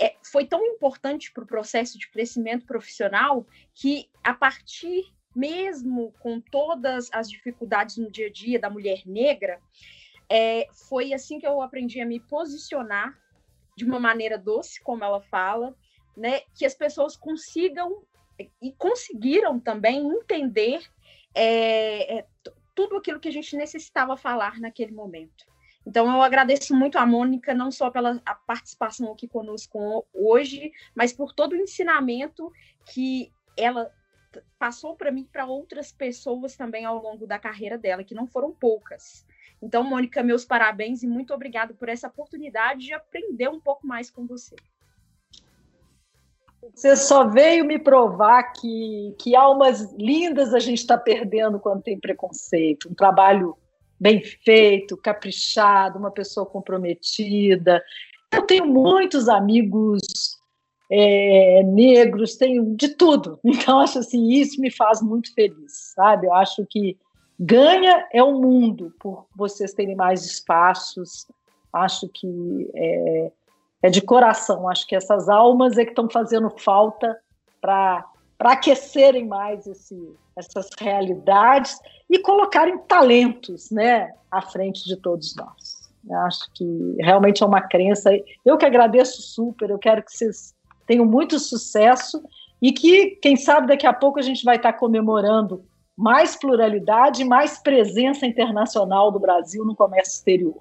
é, 0.00 0.16
foi 0.32 0.46
tão 0.46 0.64
importante 0.64 1.30
para 1.30 1.44
o 1.44 1.46
processo 1.46 1.98
de 1.98 2.10
crescimento 2.10 2.64
profissional 2.64 3.46
que, 3.74 4.08
a 4.24 4.32
partir 4.32 5.04
mesmo 5.36 6.12
com 6.20 6.40
todas 6.40 7.10
as 7.12 7.28
dificuldades 7.28 7.98
no 7.98 8.10
dia 8.10 8.28
a 8.28 8.32
dia 8.32 8.58
da 8.58 8.70
mulher 8.70 9.02
negra, 9.04 9.60
é, 10.26 10.66
foi 10.88 11.12
assim 11.12 11.38
que 11.38 11.46
eu 11.46 11.60
aprendi 11.60 12.00
a 12.00 12.06
me 12.06 12.18
posicionar 12.18 13.14
de 13.76 13.84
uma 13.84 14.00
maneira 14.00 14.38
doce, 14.38 14.80
como 14.80 15.04
ela 15.04 15.20
fala, 15.20 15.76
né, 16.16 16.40
que 16.54 16.64
as 16.64 16.74
pessoas 16.74 17.16
consigam 17.16 18.02
e 18.60 18.72
conseguiram 18.72 19.58
também 19.60 20.06
entender 20.06 20.82
é, 21.34 22.18
é, 22.18 22.26
tudo 22.74 22.96
aquilo 22.96 23.20
que 23.20 23.28
a 23.28 23.32
gente 23.32 23.56
necessitava 23.56 24.16
falar 24.16 24.58
naquele 24.58 24.92
momento. 24.92 25.44
Então, 25.86 26.06
eu 26.12 26.22
agradeço 26.22 26.74
muito 26.74 26.98
a 26.98 27.06
Mônica, 27.06 27.54
não 27.54 27.70
só 27.70 27.90
pela 27.90 28.18
participação 28.46 29.12
aqui 29.12 29.26
conosco 29.26 30.06
hoje, 30.12 30.72
mas 30.94 31.12
por 31.12 31.32
todo 31.32 31.52
o 31.52 31.56
ensinamento 31.56 32.52
que 32.86 33.32
ela 33.56 33.90
passou 34.58 34.94
para 34.94 35.10
mim 35.10 35.24
para 35.24 35.46
outras 35.46 35.90
pessoas 35.90 36.54
também 36.54 36.84
ao 36.84 37.02
longo 37.02 37.26
da 37.26 37.38
carreira 37.38 37.76
dela, 37.76 38.04
que 38.04 38.14
não 38.14 38.26
foram 38.26 38.52
poucas. 38.52 39.26
Então, 39.60 39.82
Mônica, 39.82 40.22
meus 40.22 40.44
parabéns 40.44 41.02
e 41.02 41.06
muito 41.06 41.34
obrigado 41.34 41.74
por 41.74 41.88
essa 41.88 42.08
oportunidade 42.08 42.86
de 42.86 42.92
aprender 42.94 43.48
um 43.48 43.60
pouco 43.60 43.86
mais 43.86 44.10
com 44.10 44.26
você. 44.26 44.56
Você 46.74 46.94
só 46.96 47.26
veio 47.26 47.64
me 47.64 47.78
provar 47.78 48.52
que, 48.52 49.14
que 49.18 49.34
almas 49.34 49.92
lindas 49.94 50.52
a 50.54 50.58
gente 50.58 50.78
está 50.78 50.96
perdendo 50.96 51.58
quando 51.58 51.82
tem 51.82 51.98
preconceito. 51.98 52.88
Um 52.90 52.94
trabalho 52.94 53.56
bem 53.98 54.22
feito, 54.22 54.96
caprichado, 54.96 55.98
uma 55.98 56.10
pessoa 56.10 56.46
comprometida. 56.46 57.82
Eu 58.32 58.42
tenho 58.42 58.66
muitos 58.66 59.28
amigos 59.28 60.00
é, 60.90 61.62
negros, 61.62 62.36
tenho 62.36 62.74
de 62.74 62.88
tudo. 62.90 63.38
Então, 63.44 63.80
acho 63.80 63.98
assim, 63.98 64.30
isso 64.30 64.60
me 64.60 64.70
faz 64.70 65.02
muito 65.02 65.32
feliz, 65.34 65.92
sabe? 65.94 66.26
Eu 66.26 66.34
acho 66.34 66.66
que 66.68 66.98
ganha 67.38 68.06
é 68.12 68.22
o 68.22 68.40
mundo 68.40 68.92
por 68.98 69.26
vocês 69.34 69.72
terem 69.72 69.94
mais 69.94 70.24
espaços. 70.24 71.26
Acho 71.72 72.08
que 72.08 72.70
é, 72.74 73.32
é 73.82 73.90
de 73.90 74.00
coração. 74.00 74.68
Acho 74.68 74.86
que 74.86 74.94
essas 74.94 75.28
almas 75.28 75.78
é 75.78 75.84
que 75.84 75.90
estão 75.90 76.08
fazendo 76.08 76.50
falta 76.50 77.18
para 77.60 78.04
aquecerem 78.38 79.26
mais 79.26 79.66
esse, 79.66 80.14
essas 80.36 80.68
realidades 80.78 81.78
e 82.08 82.18
colocarem 82.18 82.78
talentos 82.78 83.70
né, 83.70 84.12
à 84.30 84.42
frente 84.42 84.84
de 84.84 84.96
todos 84.96 85.34
nós. 85.36 85.80
Acho 86.26 86.50
que 86.54 86.96
realmente 87.00 87.42
é 87.42 87.46
uma 87.46 87.60
crença. 87.60 88.10
Eu 88.44 88.56
que 88.56 88.64
agradeço 88.64 89.20
super, 89.22 89.70
eu 89.70 89.78
quero 89.78 90.02
que 90.02 90.12
vocês 90.12 90.54
tenham 90.86 91.04
muito 91.04 91.38
sucesso 91.38 92.22
e 92.60 92.72
que, 92.72 93.18
quem 93.22 93.36
sabe, 93.36 93.68
daqui 93.68 93.86
a 93.86 93.92
pouco 93.92 94.18
a 94.18 94.22
gente 94.22 94.44
vai 94.44 94.56
estar 94.56 94.72
comemorando 94.74 95.64
mais 96.00 96.34
pluralidade 96.34 97.24
mais 97.24 97.58
presença 97.58 98.24
internacional 98.24 99.12
do 99.12 99.20
Brasil 99.20 99.66
no 99.66 99.76
comércio 99.76 100.14
exterior. 100.14 100.58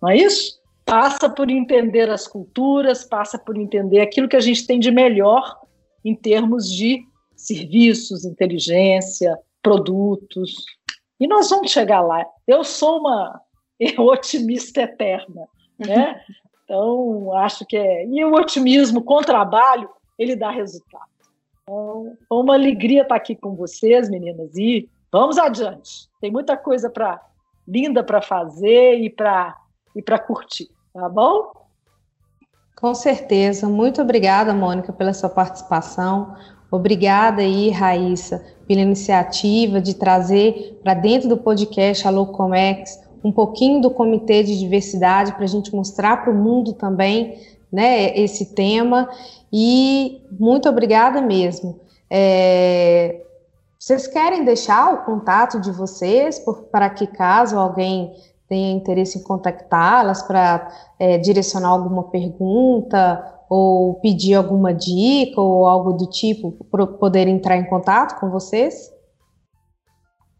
Não 0.00 0.10
é 0.10 0.16
isso? 0.16 0.60
Passa 0.84 1.30
por 1.30 1.50
entender 1.50 2.10
as 2.10 2.28
culturas, 2.28 3.04
passa 3.04 3.38
por 3.38 3.56
entender 3.56 4.00
aquilo 4.00 4.28
que 4.28 4.36
a 4.36 4.40
gente 4.40 4.66
tem 4.66 4.78
de 4.78 4.90
melhor 4.90 5.60
em 6.04 6.14
termos 6.14 6.70
de 6.70 7.02
serviços, 7.34 8.24
inteligência, 8.24 9.38
produtos. 9.62 10.54
E 11.18 11.26
nós 11.26 11.48
vamos 11.48 11.70
chegar 11.70 12.00
lá. 12.00 12.24
Eu 12.46 12.62
sou 12.62 13.00
uma 13.00 13.40
otimista 13.98 14.82
eterna, 14.82 15.48
né? 15.78 16.20
Então, 16.64 17.32
acho 17.34 17.64
que 17.66 17.76
é. 17.76 18.06
E 18.06 18.24
o 18.24 18.34
otimismo 18.34 19.02
com 19.02 19.20
trabalho, 19.22 19.88
ele 20.18 20.36
dá 20.36 20.50
resultado. 20.50 21.04
Então, 21.62 22.16
foi 22.28 22.38
uma 22.38 22.54
alegria 22.54 23.02
estar 23.02 23.16
aqui 23.16 23.34
com 23.34 23.54
vocês, 23.54 24.10
meninas, 24.10 24.54
e 24.56 24.88
vamos 25.10 25.38
adiante. 25.38 26.08
Tem 26.20 26.30
muita 26.30 26.56
coisa 26.56 26.90
para 26.90 27.20
linda 27.66 28.04
para 28.04 28.20
fazer 28.20 28.98
e 29.00 29.08
para 29.08 29.56
e 29.94 30.02
para 30.02 30.18
curtir, 30.18 30.68
tá 30.94 31.08
bom? 31.08 31.50
Com 32.76 32.94
certeza. 32.94 33.68
Muito 33.68 34.00
obrigada, 34.00 34.54
Mônica, 34.54 34.92
pela 34.92 35.12
sua 35.12 35.28
participação. 35.28 36.36
Obrigada 36.70 37.42
aí, 37.42 37.70
Raíssa, 37.70 38.44
pela 38.66 38.80
iniciativa 38.80 39.80
de 39.80 39.94
trazer 39.94 40.80
para 40.82 40.94
dentro 40.94 41.28
do 41.28 41.36
podcast 41.36 42.06
a 42.06 42.10
Locomex 42.10 43.02
um 43.24 43.32
pouquinho 43.32 43.80
do 43.80 43.90
Comitê 43.90 44.42
de 44.42 44.58
Diversidade 44.58 45.32
para 45.32 45.44
a 45.44 45.48
gente 45.48 45.74
mostrar 45.74 46.22
para 46.22 46.30
o 46.30 46.36
mundo 46.36 46.74
também 46.74 47.40
né, 47.72 48.16
esse 48.18 48.54
tema. 48.54 49.08
E 49.52 50.22
muito 50.38 50.68
obrigada 50.68 51.20
mesmo. 51.20 51.80
É, 52.10 53.22
vocês 53.78 54.06
querem 54.06 54.44
deixar 54.44 54.92
o 54.92 55.04
contato 55.04 55.58
de 55.58 55.70
vocês 55.72 56.42
para 56.70 56.90
que 56.90 57.06
caso 57.06 57.58
alguém 57.58 58.14
tenha 58.54 58.70
interesse 58.70 59.18
em 59.18 59.22
contactá-las 59.24 60.22
para 60.22 60.68
é, 60.96 61.18
direcionar 61.18 61.70
alguma 61.70 62.04
pergunta 62.04 63.42
ou 63.50 63.94
pedir 63.94 64.34
alguma 64.34 64.72
dica 64.72 65.40
ou 65.40 65.66
algo 65.66 65.94
do 65.94 66.08
tipo 66.08 66.52
para 66.70 66.86
poder 66.86 67.26
entrar 67.26 67.56
em 67.56 67.64
contato 67.64 68.20
com 68.20 68.30
vocês? 68.30 68.94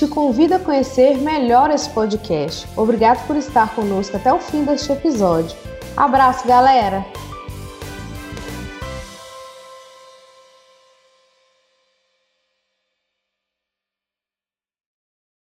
Te 0.00 0.08
convido 0.08 0.54
a 0.54 0.58
conhecer 0.58 1.18
melhor 1.18 1.70
esse 1.70 1.90
podcast. 1.90 2.66
Obrigado 2.74 3.26
por 3.26 3.36
estar 3.36 3.74
conosco 3.74 4.16
até 4.16 4.32
o 4.32 4.38
fim 4.38 4.64
deste 4.64 4.90
episódio. 4.90 5.54
Abraço, 5.94 6.48
galera! 6.48 7.04